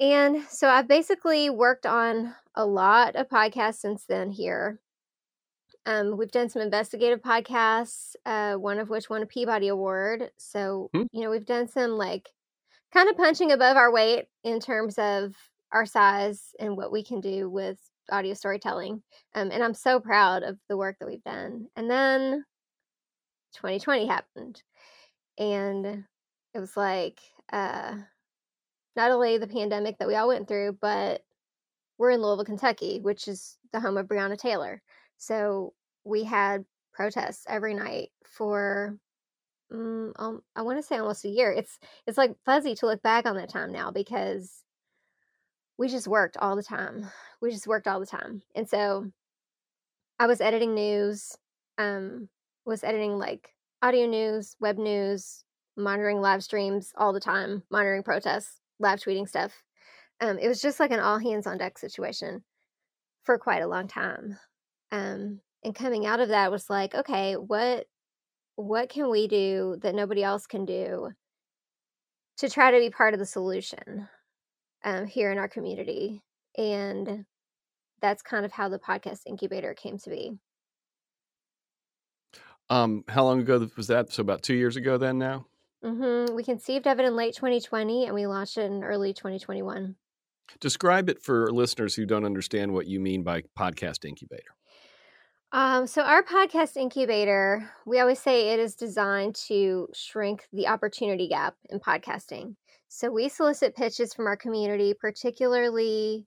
[0.00, 4.80] And so I've basically worked on a lot of podcasts since then here.
[5.86, 10.30] Um, we've done some investigative podcasts, uh, one of which won a Peabody Award.
[10.38, 11.04] So, Hmm.
[11.12, 12.30] you know, we've done some like
[12.92, 15.34] kind of punching above our weight in terms of
[15.72, 17.78] our size and what we can do with
[18.10, 19.02] audio storytelling.
[19.34, 21.68] Um, and I'm so proud of the work that we've done.
[21.76, 22.44] And then
[23.54, 24.62] 2020 happened.
[25.38, 26.04] And
[26.54, 27.20] it was like
[27.52, 27.96] uh,
[28.96, 31.22] not only the pandemic that we all went through, but
[31.98, 34.82] we're in Louisville, Kentucky, which is the home of Breonna Taylor.
[35.24, 35.72] So
[36.04, 38.98] we had protests every night for
[39.72, 40.12] um,
[40.54, 41.50] I want to say almost a year.
[41.50, 44.62] It's it's like fuzzy to look back on that time now because
[45.78, 47.10] we just worked all the time.
[47.40, 49.10] We just worked all the time, and so
[50.18, 51.36] I was editing news,
[51.78, 52.28] um,
[52.64, 53.50] was editing like
[53.82, 55.44] audio news, web news,
[55.76, 59.62] monitoring live streams all the time, monitoring protests, live tweeting stuff.
[60.20, 62.44] Um, it was just like an all hands on deck situation
[63.24, 64.38] for quite a long time.
[64.94, 67.86] Um, and coming out of that was like, okay, what
[68.56, 71.10] what can we do that nobody else can do
[72.38, 74.08] to try to be part of the solution
[74.84, 76.22] um, here in our community?
[76.56, 77.24] And
[78.00, 80.38] that's kind of how the podcast incubator came to be.
[82.70, 84.12] Um, how long ago was that?
[84.12, 85.46] So about two years ago, then now.
[85.82, 89.96] hmm We conceived of it in late 2020 and we launched it in early 2021.
[90.60, 94.54] Describe it for listeners who don't understand what you mean by podcast incubator.
[95.54, 101.28] Um, so, our podcast incubator, we always say it is designed to shrink the opportunity
[101.28, 102.56] gap in podcasting.
[102.88, 106.26] So, we solicit pitches from our community, particularly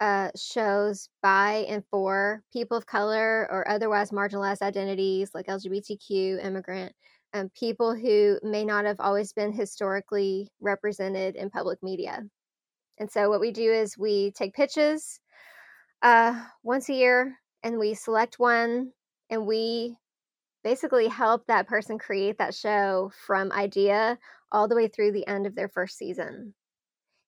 [0.00, 6.92] uh, shows by and for people of color or otherwise marginalized identities like LGBTQ, immigrant,
[7.32, 12.22] um, people who may not have always been historically represented in public media.
[13.00, 15.18] And so, what we do is we take pitches
[16.02, 18.92] uh, once a year and we select one
[19.30, 19.96] and we
[20.62, 24.18] basically help that person create that show from idea
[24.52, 26.54] all the way through the end of their first season.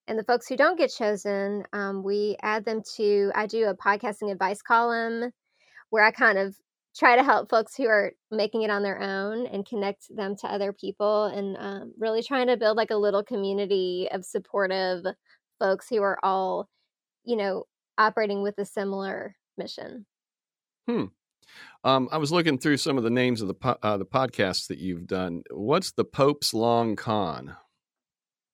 [0.06, 3.74] And the folks who don't get chosen, um, we add them to, I do a
[3.74, 5.32] podcasting advice column
[5.90, 6.54] where I kind of
[6.96, 10.46] try to help folks who are making it on their own and connect them to
[10.46, 15.04] other people and um, really trying to build like a little community of supportive
[15.58, 16.68] folks who are all,
[17.24, 17.64] you know,
[17.98, 20.06] operating with a similar mission.
[20.88, 24.66] Um, I was looking through some of the names of the po- uh, the podcasts
[24.66, 25.42] that you've done.
[25.52, 27.56] What's the Pope's Long Con?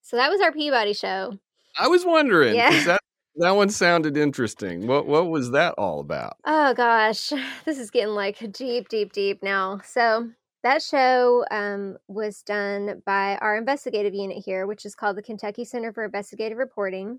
[0.02, 1.38] So that was our Peabody show.
[1.78, 2.54] I was wondering.
[2.54, 2.84] Yeah.
[2.84, 3.00] That
[3.36, 4.86] that one sounded interesting.
[4.86, 6.36] What what was that all about?
[6.44, 7.32] Oh gosh,
[7.64, 9.80] this is getting like deep, deep, deep now.
[9.82, 10.28] So
[10.62, 15.64] that show um, was done by our investigative unit here, which is called the Kentucky
[15.64, 17.18] Center for Investigative Reporting,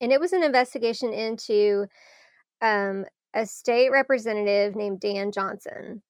[0.00, 1.86] and it was an investigation into
[2.62, 6.02] um, a state representative named Dan Johnson,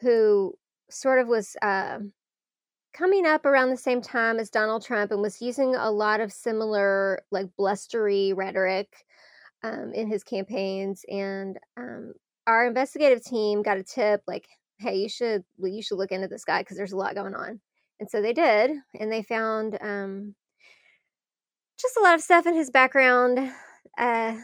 [0.00, 0.54] who
[0.90, 1.98] sort of was uh,
[2.94, 6.32] coming up around the same time as Donald Trump and was using a lot of
[6.32, 8.88] similar, like blustery rhetoric
[9.62, 11.04] um, in his campaigns.
[11.08, 12.12] And um,
[12.46, 14.46] our investigative team got a tip, like,
[14.78, 17.60] "Hey, you should you should look into this guy because there's a lot going on."
[18.00, 20.34] And so they did, and they found um,
[21.80, 23.52] just a lot of stuff in his background.
[23.98, 24.36] Uh,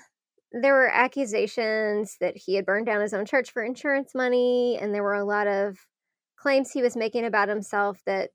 [0.53, 4.95] there were accusations that he had burned down his own church for insurance money, and
[4.95, 5.79] there were a lot of
[6.37, 8.31] claims he was making about himself that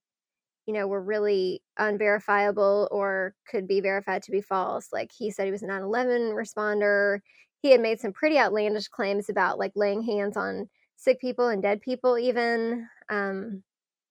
[0.66, 4.90] you know were really unverifiable or could be verified to be false.
[4.94, 7.20] Like he said he was a 9/11 responder.
[7.62, 11.62] He had made some pretty outlandish claims about like laying hands on sick people and
[11.62, 12.88] dead people, even.
[13.10, 13.64] Um,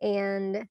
[0.02, 0.66] and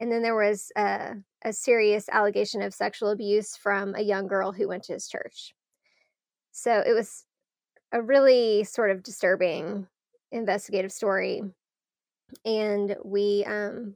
[0.00, 4.52] and then there was a, a serious allegation of sexual abuse from a young girl
[4.52, 5.54] who went to his church.
[6.58, 7.24] So it was
[7.92, 9.86] a really sort of disturbing
[10.32, 11.42] investigative story.
[12.44, 13.94] And we um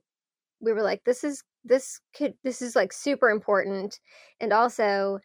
[0.60, 4.00] we were like, this is this could this is like super important.
[4.40, 5.20] And also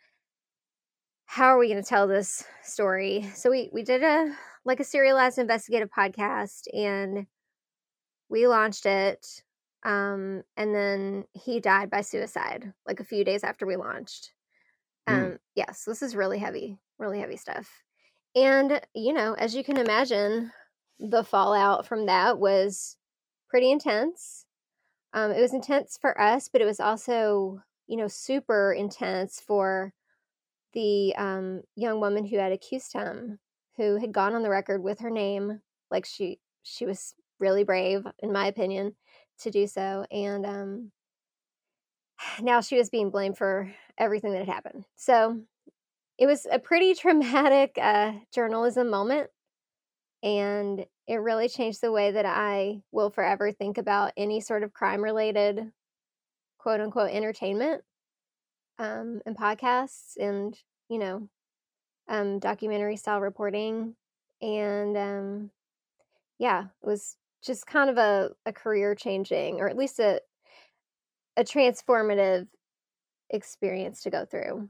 [1.26, 3.30] how are we going to tell this story?
[3.36, 4.34] So we we did a
[4.66, 7.28] like a serialized investigative podcast and
[8.30, 9.26] we launched it
[9.84, 14.32] um and then he died by suicide like a few days after we launched.
[15.08, 15.38] Um mm.
[15.56, 17.70] yes, this is really heavy, really heavy stuff.
[18.36, 20.52] And you know, as you can imagine,
[21.00, 22.98] the fallout from that was
[23.50, 24.46] pretty intense.
[25.14, 29.94] Um, it was intense for us, but it was also, you know, super intense for
[30.74, 33.40] the um, young woman who had accused him,
[33.78, 38.06] who had gone on the record with her name, like she she was really brave,
[38.20, 38.96] in my opinion,
[39.40, 40.92] to do so, and um,
[42.42, 44.86] now she was being blamed for everything that had happened.
[44.96, 45.42] So
[46.18, 49.30] it was a pretty traumatic uh, journalism moment
[50.24, 54.74] and it really changed the way that I will forever think about any sort of
[54.74, 55.72] crime related
[56.58, 57.84] quote unquote entertainment
[58.80, 60.58] um, and podcasts and,
[60.90, 61.30] you know,
[62.10, 63.96] um, documentary style reporting.
[64.42, 65.52] And um,
[66.40, 70.22] yeah, it was just kind of a, a career changing or at least a,
[71.38, 72.48] a transformative
[73.30, 74.70] experience to go through.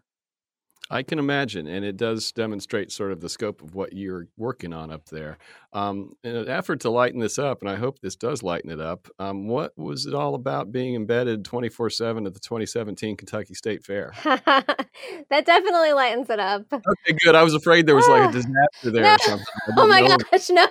[0.90, 4.74] I can imagine, and it does demonstrate sort of the scope of what you're working
[4.74, 5.38] on up there.
[5.74, 8.80] Um, in an effort to lighten this up, and I hope this does lighten it
[8.80, 13.54] up, um, what was it all about being embedded 24 7 at the 2017 Kentucky
[13.54, 14.14] State Fair?
[14.24, 16.66] that definitely lightens it up.
[16.72, 17.36] Okay, good.
[17.36, 19.14] I was afraid there was like a ah, disaster there no.
[19.14, 19.46] or something.
[19.78, 20.18] Oh my know.
[20.18, 20.68] gosh, no.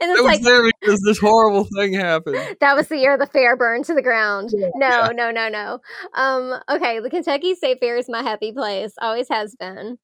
[0.00, 2.56] And it's I like, there because this horrible thing happened.
[2.60, 4.50] That was the year the fair burned to the ground.
[4.52, 5.08] Yeah, no, yeah.
[5.12, 5.80] no, no, no.
[6.14, 8.92] Um, okay, the Kentucky State Fair is my happy place.
[9.00, 9.98] Always has been.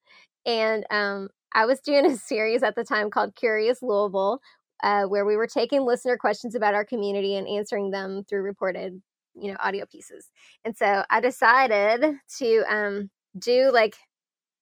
[0.45, 4.41] And um, I was doing a series at the time called Curious Louisville,
[4.83, 9.01] uh, where we were taking listener questions about our community and answering them through reported,
[9.35, 10.31] you know, audio pieces.
[10.65, 13.97] And so I decided to um, do like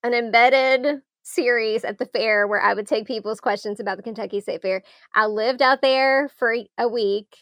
[0.03, 4.41] an embedded series at the fair where I would take people's questions about the Kentucky
[4.41, 4.83] State Fair.
[5.15, 7.39] I lived out there for a week,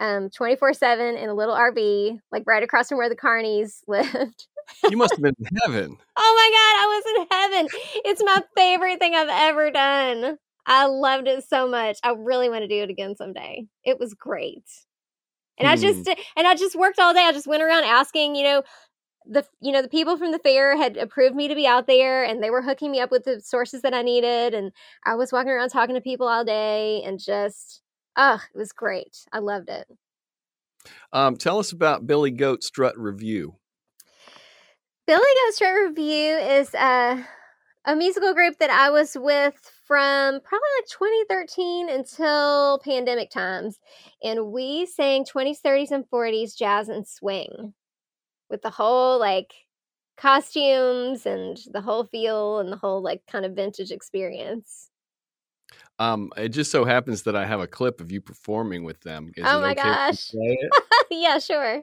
[0.00, 4.46] um, 24 7 in a little RV, like right across from where the Carneys lived
[4.90, 5.96] you must have been in heaven.
[6.18, 7.68] Oh my god, I was in heaven.
[8.04, 10.38] It's my favorite thing I've ever done.
[10.66, 11.98] I loved it so much.
[12.02, 13.66] I really want to do it again someday.
[13.84, 14.64] It was great.
[15.58, 15.72] And hmm.
[15.72, 17.24] I just and I just worked all day.
[17.24, 18.62] I just went around asking, you know,
[19.28, 22.24] the you know, the people from the fair had approved me to be out there
[22.24, 24.72] and they were hooking me up with the sources that I needed and
[25.04, 27.82] I was walking around talking to people all day and just
[28.16, 29.18] oh, it was great.
[29.32, 29.86] I loved it.
[31.12, 33.54] Um, tell us about Billy Goat Strut Revue.
[35.06, 37.24] Billy Goat Strut Revue is a,
[37.84, 39.54] a musical group that I was with
[39.84, 40.88] from probably like
[41.28, 43.78] 2013 until pandemic times.
[44.24, 47.72] And we sang 20s, 30s, and 40s jazz and swing
[48.50, 49.54] with the whole like
[50.16, 54.90] costumes and the whole feel and the whole like kind of vintage experience.
[56.00, 59.30] Um, it just so happens that I have a clip of you performing with them.
[59.36, 60.32] Is oh my okay gosh!
[61.10, 61.82] yeah, sure.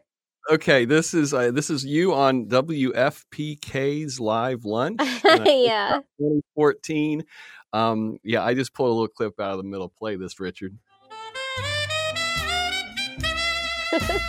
[0.51, 4.99] Okay, this is uh, this is you on WFPK's live lunch.
[5.23, 7.23] yeah, 2014.
[7.71, 9.87] Um, yeah, I just pulled a little clip out of the middle.
[9.87, 10.77] Play this, Richard.
[13.93, 14.19] oh,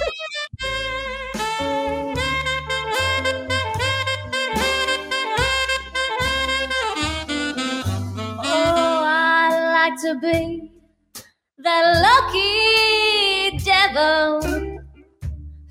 [9.04, 10.70] I like to be
[11.58, 14.63] that lucky devil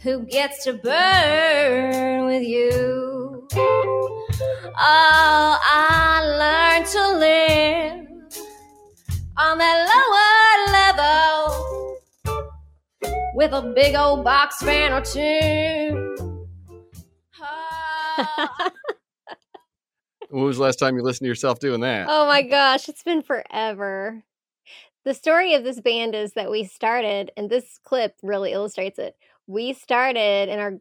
[0.03, 3.47] who gets to burn with you.
[4.75, 8.07] Oh, I learned to live
[9.37, 11.97] on that lower level
[13.35, 16.09] with a big old box fan or two.
[17.35, 18.69] Oh.
[20.29, 22.05] when was the last time you listened to yourself doing that?
[22.07, 24.23] Oh my gosh, it's been forever.
[25.03, 29.15] The story of this band is that we started, and this clip really illustrates it
[29.47, 30.73] we started and our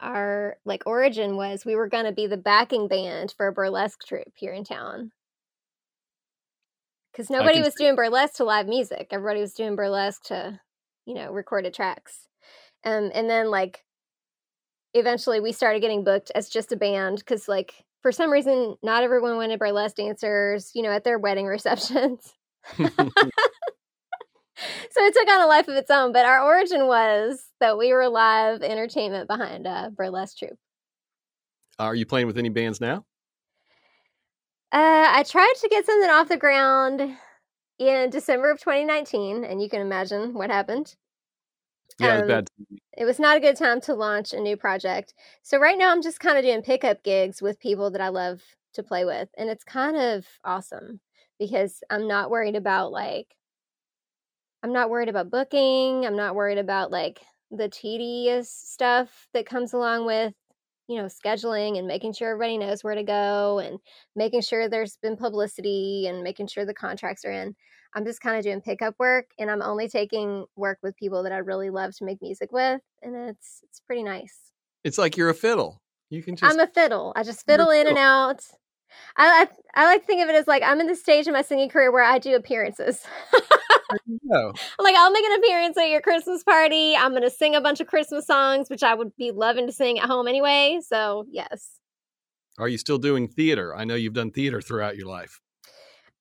[0.00, 4.00] our like origin was we were going to be the backing band for a burlesque
[4.06, 5.12] troupe here in town.
[7.12, 9.08] Because nobody was doing burlesque to live music.
[9.12, 10.60] Everybody was doing burlesque to
[11.06, 12.28] you know recorded tracks.
[12.84, 13.84] Um, and then like
[14.94, 19.02] eventually we started getting booked as just a band because like for some reason not
[19.02, 22.34] everyone wanted burlesque dancers you know at their wedding receptions.
[24.90, 26.12] So it took on a life of its own.
[26.12, 30.58] But our origin was that we were live entertainment behind a burlesque troupe.
[31.78, 33.06] Are you playing with any bands now?
[34.70, 37.16] Uh, I tried to get something off the ground
[37.78, 40.94] in December of 2019, and you can imagine what happened.
[41.98, 42.48] Yeah, um, bad.
[42.98, 45.14] It was not a good time to launch a new project.
[45.42, 48.42] So right now, I'm just kind of doing pickup gigs with people that I love
[48.74, 49.30] to play with.
[49.38, 51.00] And it's kind of awesome
[51.38, 53.34] because I'm not worried about like,
[54.62, 56.04] I'm not worried about booking.
[56.04, 57.20] I'm not worried about like
[57.50, 60.34] the tedious stuff that comes along with,
[60.88, 63.78] you know, scheduling and making sure everybody knows where to go and
[64.16, 67.54] making sure there's been publicity and making sure the contracts are in.
[67.94, 71.32] I'm just kind of doing pickup work and I'm only taking work with people that
[71.32, 74.52] I really love to make music with and it's it's pretty nice.
[74.82, 75.80] It's like you're a fiddle.
[76.10, 77.12] You can just I'm a fiddle.
[77.16, 78.44] I just fiddle in and out.
[79.16, 81.32] I, I I like to think of it as like I'm in the stage of
[81.32, 83.02] my singing career where I do appearances.
[84.78, 86.96] like I'll make an appearance at your Christmas party.
[86.96, 89.98] I'm gonna sing a bunch of Christmas songs, which I would be loving to sing
[89.98, 90.80] at home anyway.
[90.86, 91.78] So yes.
[92.58, 93.74] Are you still doing theater?
[93.74, 95.40] I know you've done theater throughout your life.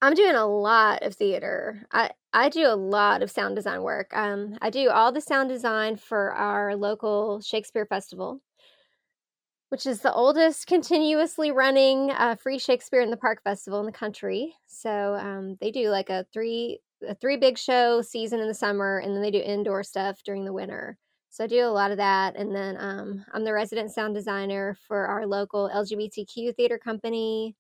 [0.04, 1.86] I'm doing a lot of theater.
[1.92, 4.12] I I do a lot of sound design work.
[4.14, 8.42] Um, I do all the sound design for our local Shakespeare festival,
[9.70, 13.94] which is the oldest continuously running uh, free Shakespeare in the Park festival in the
[13.94, 14.56] country.
[14.68, 19.00] So um, they do like a three a three big show season in the summer,
[19.00, 20.98] and then they do indoor stuff during the winter.
[21.30, 24.78] So I do a lot of that, and then um, I'm the resident sound designer
[24.88, 27.56] for our local LGBTQ theater company.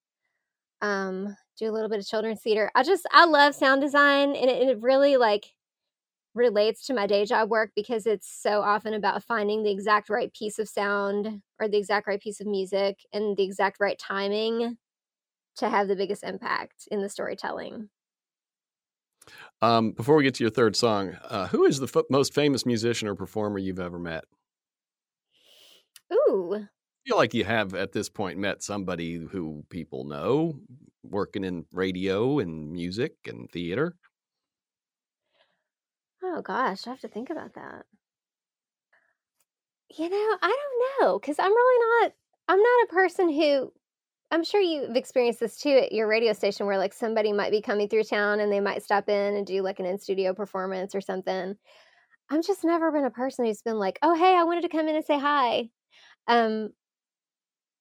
[0.82, 2.70] Um, do a little bit of children's theater.
[2.76, 5.46] I just I love sound design, and it, it really like
[6.36, 10.34] relates to my day job work because it's so often about finding the exact right
[10.34, 14.78] piece of sound or the exact right piece of music and the exact right timing
[15.58, 17.90] to have the biggest impact in the storytelling.
[19.64, 22.66] Um, before we get to your third song, uh, who is the f- most famous
[22.66, 24.26] musician or performer you've ever met?
[26.12, 26.68] Ooh.
[27.06, 30.60] I feel like you have at this point met somebody who people know
[31.02, 33.98] working in radio and music and theater.
[36.24, 37.86] Oh gosh, I have to think about that.
[39.90, 42.14] You know, I don't know because I'm really not.
[42.50, 43.74] I'm not a person who.
[44.34, 47.62] I'm sure you've experienced this too at your radio station, where like somebody might be
[47.62, 50.96] coming through town and they might stop in and do like an in studio performance
[50.96, 51.56] or something.
[52.32, 54.88] I'm just never been a person who's been like, "Oh, hey, I wanted to come
[54.88, 55.70] in and say hi."
[56.28, 56.72] Um,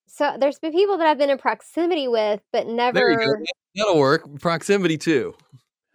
[0.07, 2.99] so there's been people that I've been in proximity with, but never.
[2.99, 3.45] There you go.
[3.75, 4.39] That'll work.
[4.39, 5.35] Proximity too.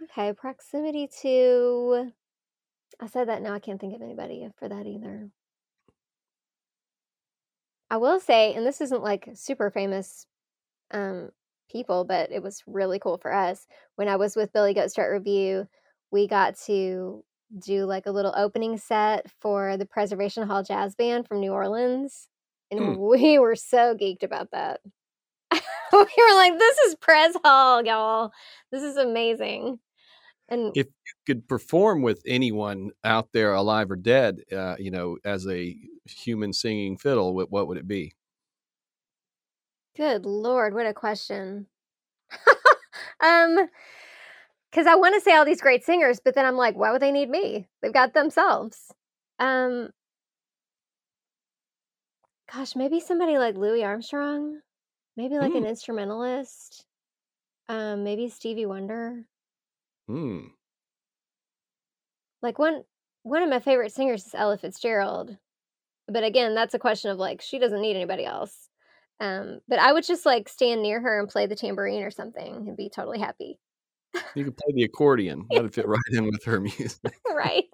[0.06, 2.14] Okay, proximity to.
[3.00, 3.54] I said that now.
[3.54, 5.30] I can't think of anybody for that either.
[7.92, 10.26] I will say, and this isn't like super famous
[10.92, 11.30] um,
[11.72, 13.68] people, but it was really cool for us.
[13.96, 15.66] When I was with Billy Goat Strut Revue,
[16.12, 17.24] we got to
[17.60, 22.30] do like a little opening set for the Preservation Hall Jazz Band from New Orleans.
[22.72, 22.96] And Hmm.
[22.98, 24.82] we were so geeked about that.
[25.94, 28.32] we were like, this is Pres Hall, y'all.
[28.72, 29.80] This is amazing.
[30.50, 35.18] And If you could perform with anyone out there, alive or dead, uh, you know,
[35.26, 35.76] as a
[36.06, 38.14] human singing fiddle, what, what would it be?
[39.98, 41.66] Good lord, what a question.
[43.20, 43.68] um
[44.72, 47.02] cuz I want to say all these great singers, but then I'm like, why would
[47.02, 47.68] they need me?
[47.82, 48.94] They've got themselves.
[49.40, 49.90] Um
[52.54, 54.62] gosh, maybe somebody like Louis Armstrong,
[55.16, 56.86] maybe like an instrumentalist.
[57.68, 59.26] Um maybe Stevie Wonder.
[60.06, 60.50] Hmm.
[62.44, 62.84] Like one
[63.24, 65.38] one of my favorite singers is Ella Fitzgerald.
[66.08, 68.67] But again, that's a question of like she doesn't need anybody else.
[69.20, 72.68] Um but I would just like stand near her and play the tambourine or something
[72.68, 73.60] and be totally happy.
[74.36, 75.46] You could play the accordion.
[75.52, 77.14] That'd fit right in with her music.
[77.36, 77.66] right.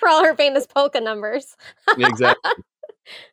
[0.00, 1.56] For all her famous polka numbers.
[1.98, 2.52] exactly.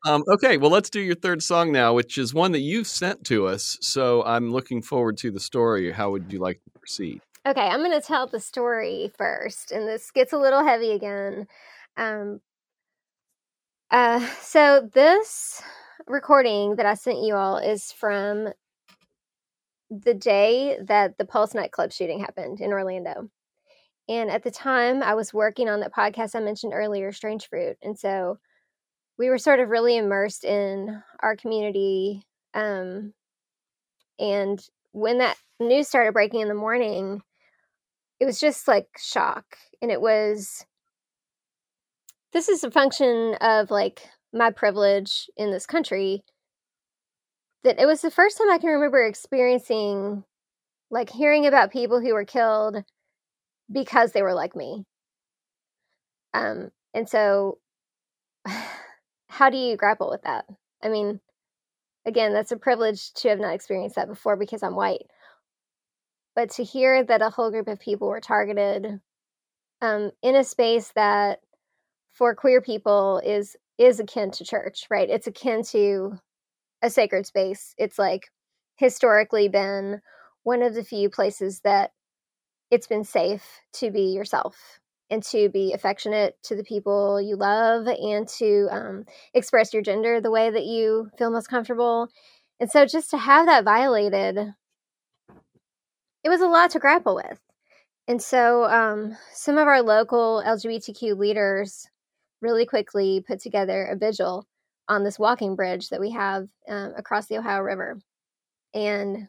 [0.05, 3.23] Um, okay, well, let's do your third song now, which is one that you've sent
[3.25, 3.77] to us.
[3.81, 5.91] So I'm looking forward to the story.
[5.91, 7.21] How would you like to proceed?
[7.45, 11.47] Okay, I'm going to tell the story first, and this gets a little heavy again.
[11.97, 12.41] Um,
[13.91, 15.61] uh, so this
[16.09, 18.49] recording that I sent you all is from
[19.91, 23.29] the day that the Pulse nightclub shooting happened in Orlando.
[24.09, 27.77] And at the time, I was working on that podcast I mentioned earlier, Strange Fruit.
[27.83, 28.39] And so
[29.19, 32.23] we were sort of really immersed in our community.
[32.55, 33.13] Um,
[34.17, 34.59] and
[34.91, 37.21] when that news started breaking in the morning,
[38.19, 39.57] it was just like shock.
[39.79, 40.65] And it was,
[42.33, 44.01] this is a function of like
[44.33, 46.23] my privilege in this country
[47.63, 50.23] that it was the first time I can remember experiencing
[50.91, 52.83] like hearing about people who were killed
[53.71, 54.85] because they were like me.
[56.33, 57.59] Um, and so
[59.27, 60.45] how do you grapple with that?
[60.83, 61.19] I mean,
[62.05, 65.05] again, that's a privilege to have not experienced that before because I'm white.
[66.35, 68.99] But to hear that a whole group of people were targeted
[69.81, 71.39] um, in a space that
[72.13, 75.09] for queer people is is akin to church, right?
[75.09, 76.19] It's akin to
[76.83, 77.73] a sacred space.
[77.77, 78.29] It's like
[78.75, 80.01] historically been
[80.43, 81.91] one of the few places that
[82.69, 87.87] it's been safe to be yourself and to be affectionate to the people you love
[87.87, 92.09] and to um, express your gender the way that you feel most comfortable.
[92.59, 94.37] And so just to have that violated,
[96.23, 97.39] it was a lot to grapple with.
[98.07, 101.87] And so um, some of our local LGBTQ leaders
[102.41, 104.47] really quickly put together a vigil
[104.87, 107.99] on this walking bridge that we have um, across the Ohio River.
[108.73, 109.27] And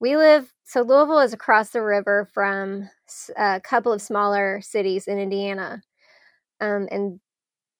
[0.00, 2.88] we live, so Louisville is across the river from
[3.36, 5.82] a couple of smaller cities in Indiana.
[6.60, 7.20] Um, and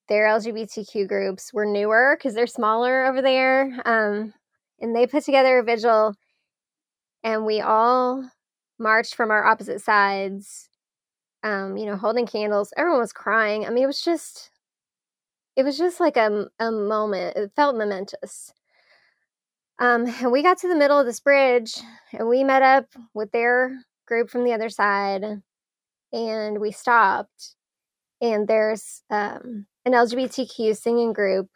[0.07, 3.71] their LGBTQ groups were newer because they're smaller over there.
[3.85, 4.33] Um,
[4.79, 6.15] and they put together a vigil,
[7.23, 8.29] and we all
[8.79, 10.67] marched from our opposite sides,
[11.43, 12.73] um, you know, holding candles.
[12.77, 13.65] Everyone was crying.
[13.65, 14.51] I mean, it was just,
[15.55, 17.37] it was just like a, a moment.
[17.37, 18.53] It felt momentous.
[19.79, 21.75] Um, and we got to the middle of this bridge
[22.13, 25.23] and we met up with their group from the other side
[26.13, 27.55] and we stopped.
[28.21, 31.49] And there's um, an LGBTQ singing group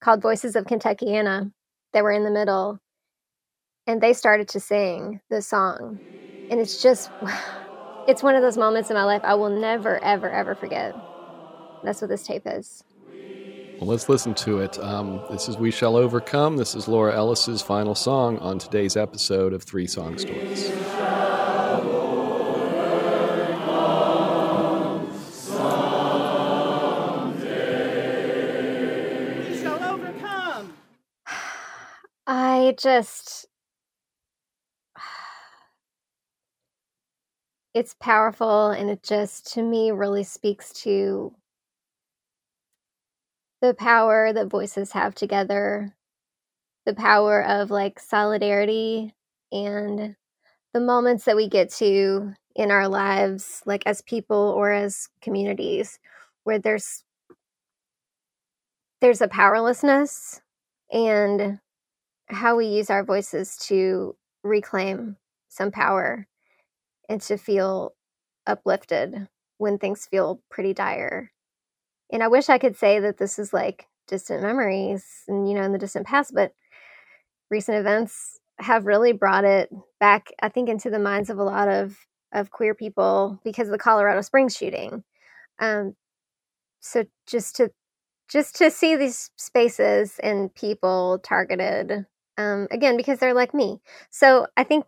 [0.00, 1.52] called Voices of Kentuckiana
[1.92, 2.78] that were in the middle.
[3.86, 6.00] And they started to sing the song.
[6.50, 7.10] And it's just,
[8.06, 10.94] it's one of those moments in my life I will never, ever, ever forget.
[11.82, 12.84] That's what this tape is.
[13.78, 14.78] Well, let's listen to it.
[14.78, 16.56] Um, this is We Shall Overcome.
[16.56, 20.70] This is Laura Ellis's final song on today's episode of Three Song Stories.
[20.70, 20.76] We
[29.58, 30.72] shall overcome.
[32.26, 33.46] I just
[37.76, 41.30] it's powerful and it just to me really speaks to
[43.60, 45.94] the power that voices have together,
[46.86, 49.14] the power of like solidarity
[49.52, 50.16] and
[50.72, 55.98] the moments that we get to in our lives, like as people or as communities,
[56.44, 57.04] where there's
[59.02, 60.40] there's a powerlessness
[60.90, 61.60] and
[62.28, 65.18] how we use our voices to reclaim
[65.50, 66.26] some power
[67.08, 67.94] and to feel
[68.46, 69.28] uplifted
[69.58, 71.32] when things feel pretty dire
[72.12, 75.62] and I wish I could say that this is like distant memories and, you know,
[75.62, 76.52] in the distant past, but
[77.50, 81.68] recent events have really brought it back, I think, into the minds of a lot
[81.68, 81.96] of,
[82.32, 85.04] of queer people because of the Colorado Springs shooting.
[85.58, 85.94] Um,
[86.80, 87.70] so just to
[88.28, 92.06] just to see these spaces and people targeted
[92.38, 93.80] um, again because they're like me
[94.10, 94.84] so i think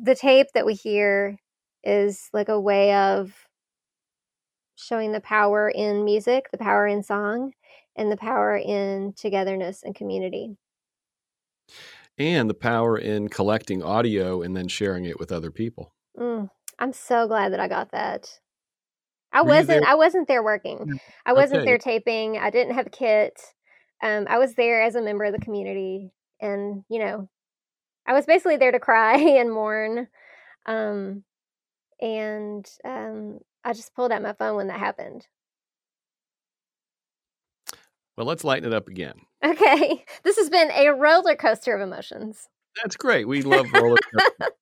[0.00, 1.38] the tape that we hear
[1.84, 3.32] is like a way of
[4.76, 7.52] showing the power in music, the power in song,
[7.96, 10.56] and the power in togetherness and community.
[12.18, 15.94] And the power in collecting audio and then sharing it with other people.
[16.18, 18.38] Mm, I'm so glad that I got that.
[19.32, 21.00] I Were wasn't I wasn't there working.
[21.26, 21.66] I wasn't okay.
[21.66, 22.38] there taping.
[22.38, 23.40] I didn't have a kit.
[24.02, 27.28] Um, I was there as a member of the community and, you know,
[28.06, 30.08] I was basically there to cry and mourn.
[30.66, 31.24] Um,
[32.00, 35.26] and um, I just pulled out my phone when that happened.
[38.16, 39.14] Well, let's lighten it up again.
[39.44, 40.04] Okay.
[40.22, 42.48] This has been a roller coaster of emotions.
[42.82, 43.28] That's great.
[43.28, 44.54] We love roller coasters.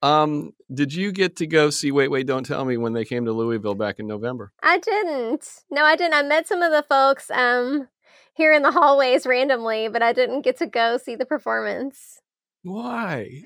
[0.00, 3.24] um, did you get to go see Wait, Wait, Don't Tell Me when they came
[3.24, 4.52] to Louisville back in November?
[4.62, 5.48] I didn't.
[5.70, 6.14] No, I didn't.
[6.14, 7.88] I met some of the folks um
[8.34, 12.20] here in the hallways randomly, but I didn't get to go see the performance.
[12.66, 13.44] Why?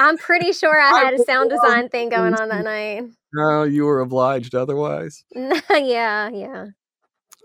[0.00, 3.04] I'm pretty sure I had a sound design thing going on that night.
[3.32, 5.22] No, you were obliged otherwise.
[5.34, 6.66] yeah, yeah.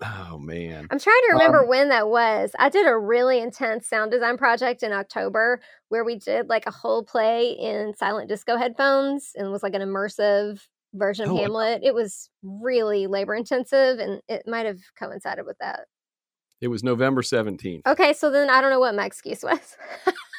[0.01, 0.87] Oh man.
[0.89, 2.51] I'm trying to remember um, when that was.
[2.57, 6.71] I did a really intense sound design project in October where we did like a
[6.71, 10.61] whole play in silent disco headphones and was like an immersive
[10.95, 11.81] version of oh, Hamlet.
[11.83, 15.81] It was really labor intensive and it might have coincided with that.
[16.59, 17.81] It was November 17th.
[17.85, 19.77] Okay, so then I don't know what my excuse was.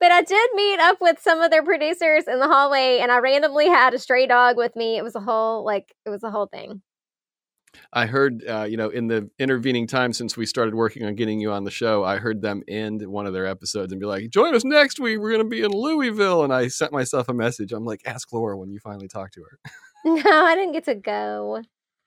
[0.00, 3.18] But I did meet up with some of their producers in the hallway and I
[3.18, 4.96] randomly had a stray dog with me.
[4.96, 6.82] It was a whole like it was a whole thing.
[7.92, 11.40] I heard, uh, you know, in the intervening time since we started working on getting
[11.40, 14.30] you on the show, I heard them end one of their episodes and be like,
[14.30, 15.18] "Join us next week.
[15.18, 17.72] We're going to be in Louisville." And I sent myself a message.
[17.72, 19.58] I'm like, "Ask Laura when you finally talk to her."
[20.04, 21.62] no, I didn't get to go.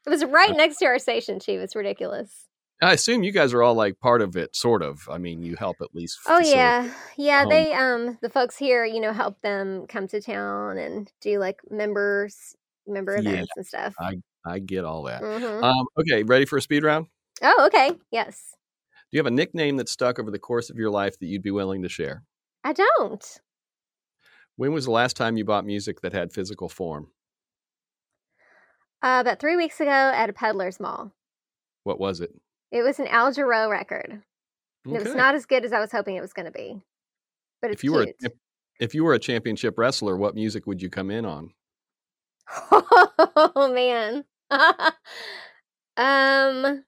[0.06, 1.60] It was right next to our station too.
[1.62, 2.48] It's ridiculous.
[2.82, 5.08] I assume you guys are all like part of it, sort of.
[5.10, 6.20] I mean, you help at least.
[6.28, 7.46] Oh yeah, yeah.
[7.46, 11.60] They um the folks here, you know, help them come to town and do like
[11.70, 12.56] members
[12.88, 13.94] member events yeah, and stuff.
[14.00, 14.16] I
[14.46, 15.22] I get all that.
[15.22, 15.64] Mm-hmm.
[15.64, 17.06] Um, okay, ready for a speed round?
[17.44, 17.92] Oh, okay.
[18.12, 18.56] Yes.
[19.12, 21.44] Do you have a nickname that stuck over the course of your life that you'd
[21.44, 22.24] be willing to share?
[22.64, 23.40] I don't.
[24.56, 27.08] When was the last time you bought music that had physical form?
[29.04, 31.12] Uh, about three weeks ago at a peddler's mall.
[31.84, 32.32] What was it?
[32.72, 34.22] It was an Al Jarreau record.
[34.86, 36.82] And It was not as good as I was hoping it was going to be,
[37.62, 38.32] but it's if you were a, if,
[38.80, 41.54] if you were a championship wrestler, what music would you come in on?
[42.72, 44.26] oh man.
[45.98, 46.84] um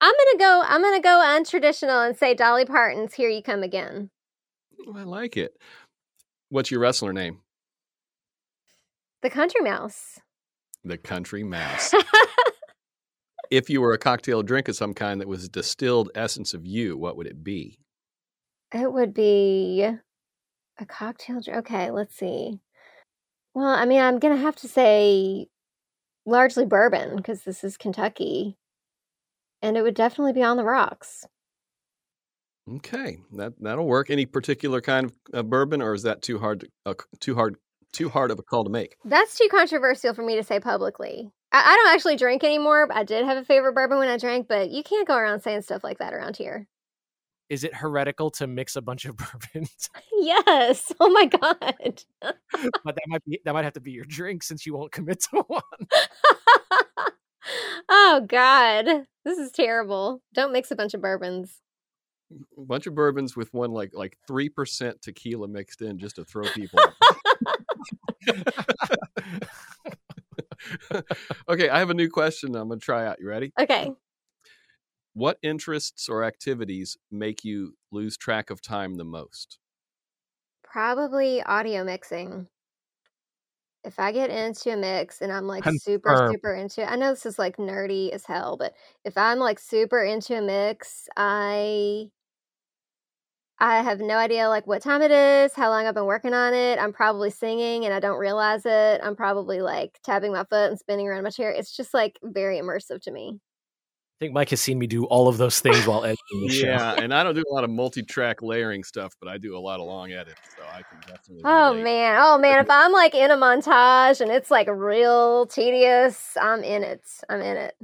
[0.00, 4.10] I'm gonna go I'm gonna go untraditional and say Dolly Parton's Here You Come Again.
[4.86, 5.56] Oh, I like it.
[6.48, 7.40] What's your wrestler name?
[9.22, 10.18] The Country Mouse.
[10.84, 11.94] The Country Mouse.
[13.50, 16.96] if you were a cocktail drink of some kind that was distilled essence of you,
[16.96, 17.78] what would it be?
[18.72, 19.86] It would be
[20.78, 21.58] a cocktail drink.
[21.60, 22.60] Okay, let's see.
[23.54, 25.48] Well, I mean, I'm gonna have to say
[26.26, 28.56] largely bourbon because this is Kentucky,
[29.62, 31.26] and it would definitely be on the rocks.
[32.76, 34.10] Okay, that that'll work.
[34.10, 37.56] Any particular kind of uh, bourbon, or is that too hard to, uh, too hard
[37.92, 38.96] too hard of a call to make?
[39.04, 41.30] That's too controversial for me to say publicly.
[41.54, 42.88] I, I don't actually drink anymore.
[42.88, 45.40] But I did have a favorite bourbon when I drank, but you can't go around
[45.40, 46.66] saying stuff like that around here.
[47.48, 49.16] Is it heretical to mix a bunch of
[49.54, 49.88] bourbons?
[50.12, 50.92] Yes.
[50.98, 52.02] Oh my god.
[52.22, 55.20] but that might be that might have to be your drink since you won't commit
[55.30, 55.62] to one.
[57.88, 59.06] oh god.
[59.24, 60.22] This is terrible.
[60.34, 61.60] Don't mix a bunch of bourbons.
[62.58, 66.24] A bunch of bourbons with one like like three percent tequila mixed in just to
[66.24, 66.80] throw people.
[71.48, 72.54] okay, I have a new question.
[72.54, 73.20] I'm gonna try out.
[73.20, 73.52] You ready?
[73.58, 73.94] Okay.
[75.14, 79.58] What interests or activities make you lose track of time the most?
[80.64, 82.48] Probably audio mixing.
[83.84, 86.32] If I get into a mix and I'm like super, Confirm.
[86.32, 89.58] super into it, I know this is like nerdy as hell, but if I'm like
[89.58, 92.10] super into a mix, I
[93.58, 96.54] I have no idea like what time it is, how long I've been working on
[96.54, 96.78] it.
[96.78, 99.00] I'm probably singing and I don't realize it.
[99.02, 101.50] I'm probably like tapping my foot and spinning around my chair.
[101.50, 103.38] It's just like very immersive to me.
[104.14, 106.66] I think Mike has seen me do all of those things while editing the show.
[106.66, 109.58] Yeah, and I don't do a lot of multi-track layering stuff, but I do a
[109.58, 111.42] lot of long edits, so I can definitely.
[111.44, 111.82] Oh relate.
[111.82, 116.62] man, oh man, if I'm like in a montage and it's like real tedious, I'm
[116.62, 117.02] in it.
[117.28, 117.74] I'm in it.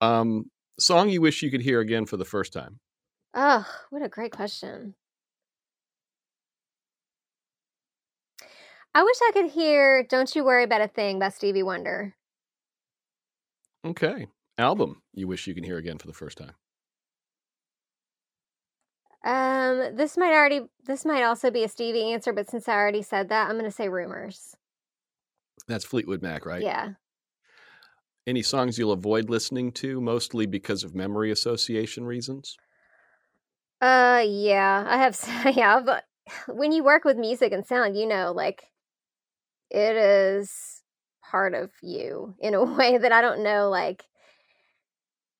[0.00, 2.80] Um, song you wish you could hear again for the first time.
[3.38, 4.94] Oh, what a great question.
[8.94, 12.14] I wish I could hear Don't You Worry About a Thing by Stevie Wonder.
[13.84, 14.26] Okay,
[14.56, 16.54] album you wish you can hear again for the first time.
[19.22, 23.02] Um, this might already this might also be a Stevie answer, but since I already
[23.02, 24.56] said that, I'm gonna say rumors.
[25.68, 26.62] That's Fleetwood Mac, right?
[26.62, 26.92] Yeah.
[28.26, 32.56] Any songs you'll avoid listening to, mostly because of memory association reasons?
[33.80, 35.18] Uh yeah, I have
[35.56, 36.04] yeah, but
[36.48, 38.64] when you work with music and sound, you know, like
[39.70, 40.82] it is
[41.22, 44.04] part of you in a way that I don't know like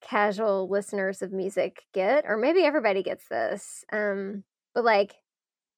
[0.01, 3.84] casual listeners of music get or maybe everybody gets this.
[3.93, 5.14] Um but like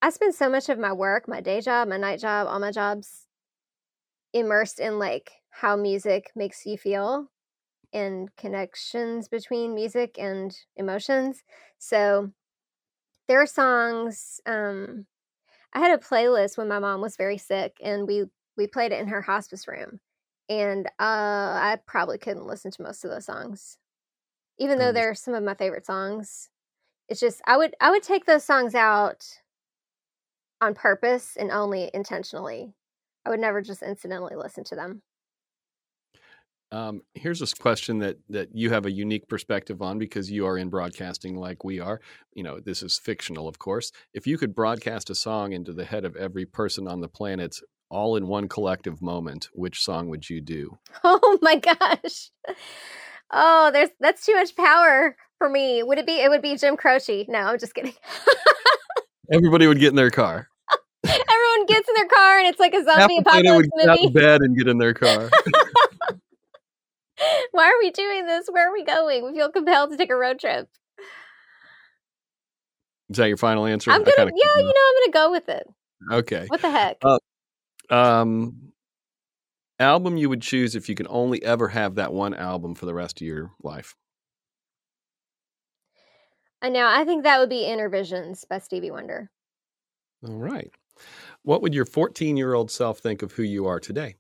[0.03, 2.73] I spend so much of my work, my day job, my night job, all my
[2.73, 3.27] jobs
[4.33, 7.31] immersed in like how music makes you feel
[7.93, 11.43] and connections between music and emotions.
[11.79, 12.33] So
[13.29, 15.07] there are songs um
[15.75, 18.25] i had a playlist when my mom was very sick and we
[18.57, 20.01] we played it in her hospice room
[20.49, 23.79] and uh i probably couldn't listen to most of those songs
[24.59, 26.51] even though Unders- they're some of my favorite songs.
[27.09, 29.27] It's just i would i would take those songs out
[30.61, 32.75] on purpose and only intentionally.
[33.27, 35.03] I would never just incidentally listen to them
[36.71, 40.59] Um, here's this question that that you have a unique perspective on because you are
[40.59, 42.01] in broadcasting like we are.
[42.35, 43.91] You know, this is fictional, of course.
[44.13, 47.57] If you could broadcast a song into the head of every person on the planet,
[47.91, 50.79] all in one collective moment, which song would you do?
[51.05, 52.31] Oh my gosh.
[53.33, 55.83] Oh, there's that's too much power for me.
[55.83, 57.25] Would it be it would be Jim Croce.
[57.29, 57.95] No, I'm just kidding.
[59.33, 60.49] Everybody would get in their car.
[61.07, 63.87] Everyone gets in their car and it's like a Half zombie the planet would apocalypse
[63.87, 65.31] get out of bed and get in their car.
[67.53, 68.49] Why are we doing this?
[68.51, 69.25] Where are we going?
[69.25, 70.69] We feel compelled to take a road trip.
[73.11, 73.91] Is that your final answer?
[73.91, 75.67] I'm gonna kinda yeah, you know, I'm gonna go with it.
[76.13, 76.47] Okay.
[76.49, 76.99] What the heck?
[77.03, 77.19] Uh,
[77.91, 78.73] Um,
[79.79, 82.95] album you would choose if you could only ever have that one album for the
[82.95, 83.95] rest of your life.
[86.61, 89.31] I know, I think that would be Innervisions by Stevie Wonder.
[90.27, 90.73] All right.
[91.43, 94.17] What would your 14 year old self think of who you are today?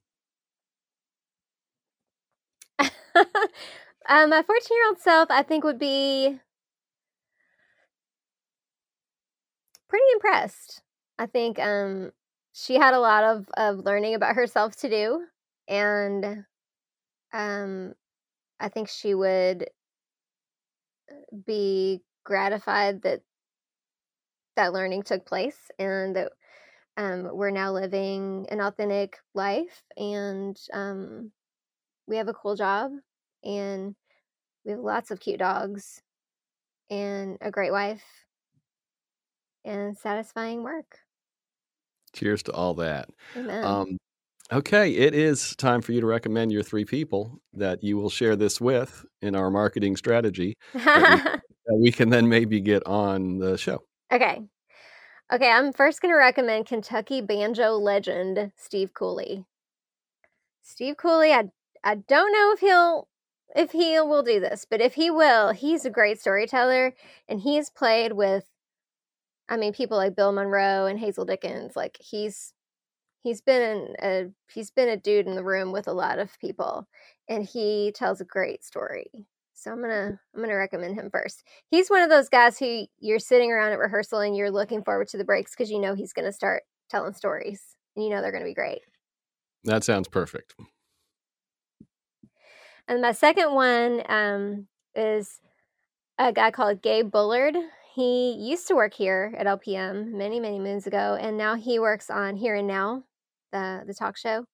[4.09, 6.39] Um, my 14 year old self, I think, would be
[9.89, 10.83] pretty impressed.
[11.19, 12.13] I think um,
[12.53, 15.25] she had a lot of, of learning about herself to do.
[15.69, 16.45] And
[17.33, 17.95] um,
[18.61, 19.69] I think she would
[21.47, 23.23] be gratified that
[24.57, 26.33] that learning took place and that
[26.97, 31.33] um, we're now living an authentic life and um,
[32.09, 32.93] we have a cool job
[33.45, 33.95] and
[34.65, 36.03] we have lots of cute dogs
[36.91, 38.03] and a great wife
[39.65, 40.99] and satisfying work.
[42.15, 43.09] Cheers to all that.
[43.37, 43.65] Amen.
[43.65, 43.99] Um,
[44.53, 48.37] okay, it is time for you to recommend your three people that you will share
[48.37, 51.43] this with in our marketing strategy that
[51.75, 53.83] we can then maybe get on the show.
[54.13, 54.43] okay.
[55.31, 59.45] Okay, I'm first going to recommend Kentucky banjo legend Steve Cooley.
[60.63, 61.51] Steve Cooley, I
[61.85, 63.09] I don't know if he'll
[63.55, 66.95] if he will do this, but if he will, he's a great storyteller
[67.29, 68.45] and he's played with
[69.49, 71.75] I mean people like Bill Monroe and Hazel Dickens.
[71.75, 72.53] Like he's
[73.23, 76.87] he's been a he's been a dude in the room with a lot of people
[77.29, 79.27] and he tells a great story.
[79.55, 81.43] So I'm gonna I'm gonna recommend him first.
[81.71, 85.09] He's one of those guys who you're sitting around at rehearsal and you're looking forward
[85.09, 88.33] to the breaks because you know he's gonna start telling stories and you know they're
[88.33, 88.81] gonna be great.
[89.65, 90.55] That sounds perfect.
[92.89, 95.41] And my second one um, is
[96.17, 97.55] a guy called Gabe Bullard.
[97.95, 102.09] He used to work here at LPM many, many moons ago, and now he works
[102.09, 103.05] on Here and Now,
[103.53, 104.47] the the talk show.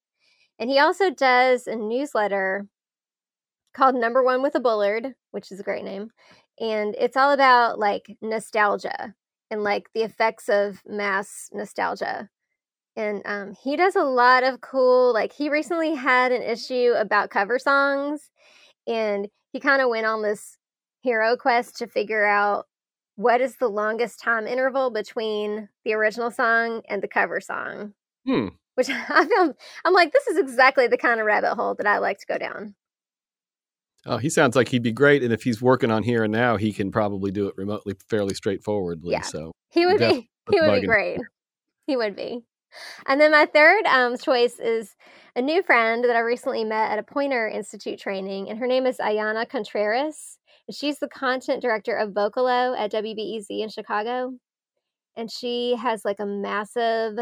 [0.59, 2.67] And he also does a newsletter
[3.73, 6.11] called Number One with a Bullard, which is a great name.
[6.59, 9.15] And it's all about like nostalgia
[9.51, 12.31] and like the effects of mass nostalgia.
[12.97, 17.31] And um, he does a lot of cool, like, he recently had an issue about
[17.31, 18.31] cover songs.
[18.87, 20.59] And he kind of went on this
[21.03, 22.67] hero quest to figure out
[23.17, 27.95] what is the longest time interval between the original song and the cover song.
[28.27, 28.49] Hmm.
[28.77, 31.99] Which I feel, I'm like, this is exactly the kind of rabbit hole that I
[31.99, 32.75] like to go down.
[34.07, 36.57] Oh, he sounds like he'd be great, and if he's working on here and now,
[36.59, 39.13] he can probably do it remotely, fairly straightforwardly.
[39.13, 39.23] Yeah.
[39.23, 40.81] So He would be, he would bugging.
[40.83, 41.21] be great.
[41.87, 42.45] He would be.
[43.07, 44.97] And then my third um, choice is
[45.37, 48.87] a new friend that I recently met at a Poynter Institute training, and her name
[48.87, 50.39] is Ayana Contreras.
[50.67, 54.35] And she's the content director of Vocalo at WBEZ in Chicago.
[55.17, 57.19] And she has like a massive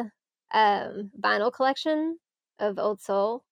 [0.52, 2.18] um, vinyl collection
[2.58, 3.44] of old soul.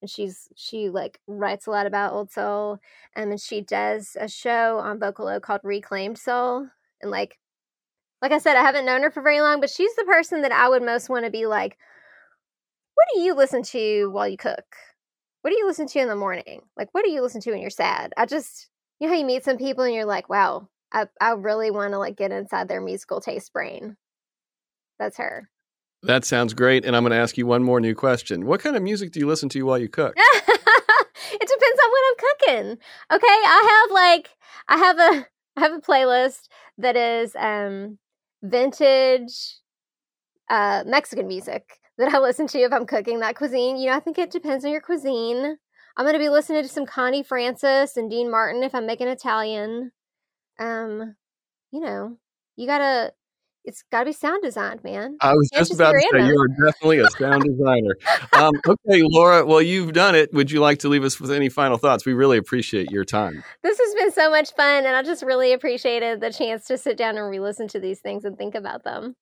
[0.00, 2.78] And she's she like writes a lot about old soul.
[3.16, 6.68] Um, and she does a show on Vocalo called Reclaimed Soul.
[7.02, 7.38] And like
[8.24, 10.50] like I said, I haven't known her for very long, but she's the person that
[10.50, 11.76] I would most want to be like,
[12.94, 14.64] what do you listen to while you cook?
[15.42, 16.62] What do you listen to in the morning?
[16.74, 18.14] Like, what do you listen to when you're sad?
[18.16, 21.32] I just, you know how you meet some people and you're like, wow, I, I
[21.32, 23.98] really want to like get inside their musical taste brain.
[24.98, 25.50] That's her.
[26.04, 26.86] that sounds great.
[26.86, 28.46] And I'm going to ask you one more new question.
[28.46, 30.14] What kind of music do you listen to while you cook?
[30.16, 32.78] it depends on what I'm cooking.
[33.12, 34.30] Okay, I have like
[34.66, 35.26] I have a
[35.58, 36.48] I have a playlist
[36.78, 37.98] that is um
[38.44, 39.56] vintage
[40.50, 43.76] uh Mexican music that I listen to if I'm cooking that cuisine.
[43.76, 45.56] You know, I think it depends on your cuisine.
[45.96, 49.08] I'm going to be listening to some Connie Francis and Dean Martin if I'm making
[49.08, 49.92] Italian.
[50.58, 51.14] Um,
[51.70, 52.18] you know,
[52.56, 53.12] you got to
[53.64, 55.16] it's got to be sound designed, man.
[55.20, 57.96] I was just about to say you are definitely a sound designer.
[58.32, 59.46] Um, okay, Laura.
[59.46, 60.32] Well, you've done it.
[60.32, 62.04] Would you like to leave us with any final thoughts?
[62.04, 63.42] We really appreciate your time.
[63.62, 66.96] This has been so much fun, and I just really appreciated the chance to sit
[66.96, 69.16] down and re listen to these things and think about them.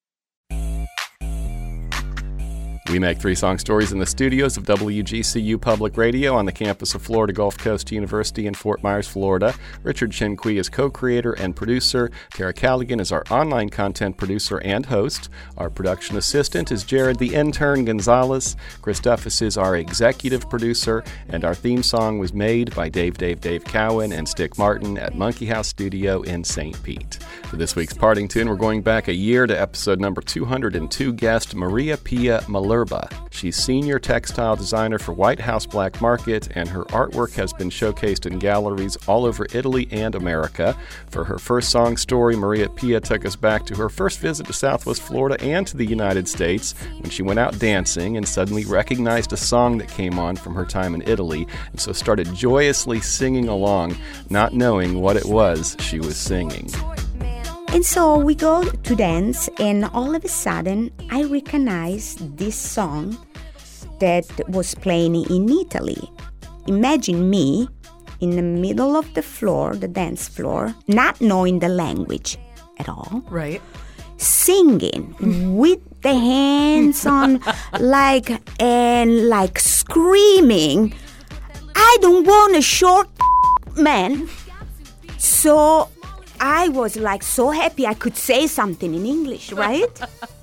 [2.93, 6.95] We make three song stories in the studios of WGCU Public Radio on the campus
[6.95, 9.55] of Florida Gulf Coast University in Fort Myers, Florida.
[9.83, 12.11] Richard Chinqui is co creator and producer.
[12.35, 15.31] Tara Callaghan is our online content producer and host.
[15.57, 18.57] Our production assistant is Jared the Intern Gonzalez.
[18.83, 23.41] Chris Duffus is our executive producer, and our theme song was made by Dave Dave
[23.41, 26.81] Dave Cowan and Stick Martin at Monkey House Studio in St.
[26.83, 27.15] Pete.
[27.45, 31.55] For this week's parting tune, we're going back a year to episode number 202 guest
[31.55, 32.45] Maria Pia
[33.31, 38.27] She's senior textile designer for White House Black Market, and her artwork has been showcased
[38.27, 40.77] in galleries all over Italy and America.
[41.11, 44.53] For her first song story, Maria Pia took us back to her first visit to
[44.53, 49.33] Southwest Florida and to the United States when she went out dancing and suddenly recognized
[49.33, 53.49] a song that came on from her time in Italy, and so started joyously singing
[53.49, 53.97] along,
[54.31, 56.71] not knowing what it was she was singing.
[57.73, 63.17] And so we go to dance, and all of a sudden, I recognize this song
[63.99, 66.11] that was playing in Italy.
[66.67, 67.69] Imagine me
[68.21, 72.37] in the middle of the floor, the dance floor, not knowing the language
[72.79, 73.63] at all, Right.
[74.19, 77.41] singing with the hands on,
[77.81, 80.93] like, and like screaming,
[81.75, 83.09] I don't want a short
[83.77, 84.29] man.
[85.19, 85.89] So
[86.43, 89.87] I was like so happy I could say something in English, right?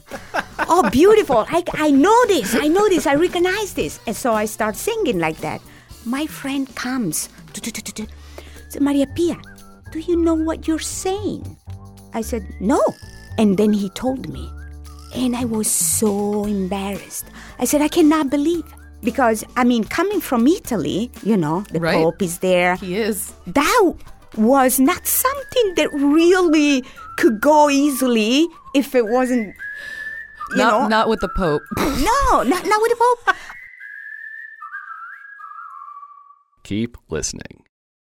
[0.60, 1.46] oh, beautiful.
[1.50, 2.56] I, I know this.
[2.56, 3.06] I know this.
[3.06, 4.00] I recognize this.
[4.08, 5.60] And so I start singing like that.
[6.06, 7.28] My friend comes.
[8.70, 9.38] Said, Maria Pia,
[9.92, 11.58] do you know what you're saying?
[12.14, 12.82] I said, no.
[13.38, 14.50] And then he told me.
[15.14, 17.26] And I was so embarrassed.
[17.60, 18.64] I said, I cannot believe.
[19.02, 21.96] Because, I mean, coming from Italy, you know, the Right.
[21.96, 23.34] Pope is there He is.
[23.48, 23.94] that
[24.38, 26.84] was not something that really
[27.18, 29.56] could go easily if it wasn't
[30.52, 31.62] you Not, know not with the Pope.
[31.78, 33.36] no not, not with the pope
[36.64, 37.64] Keep listening.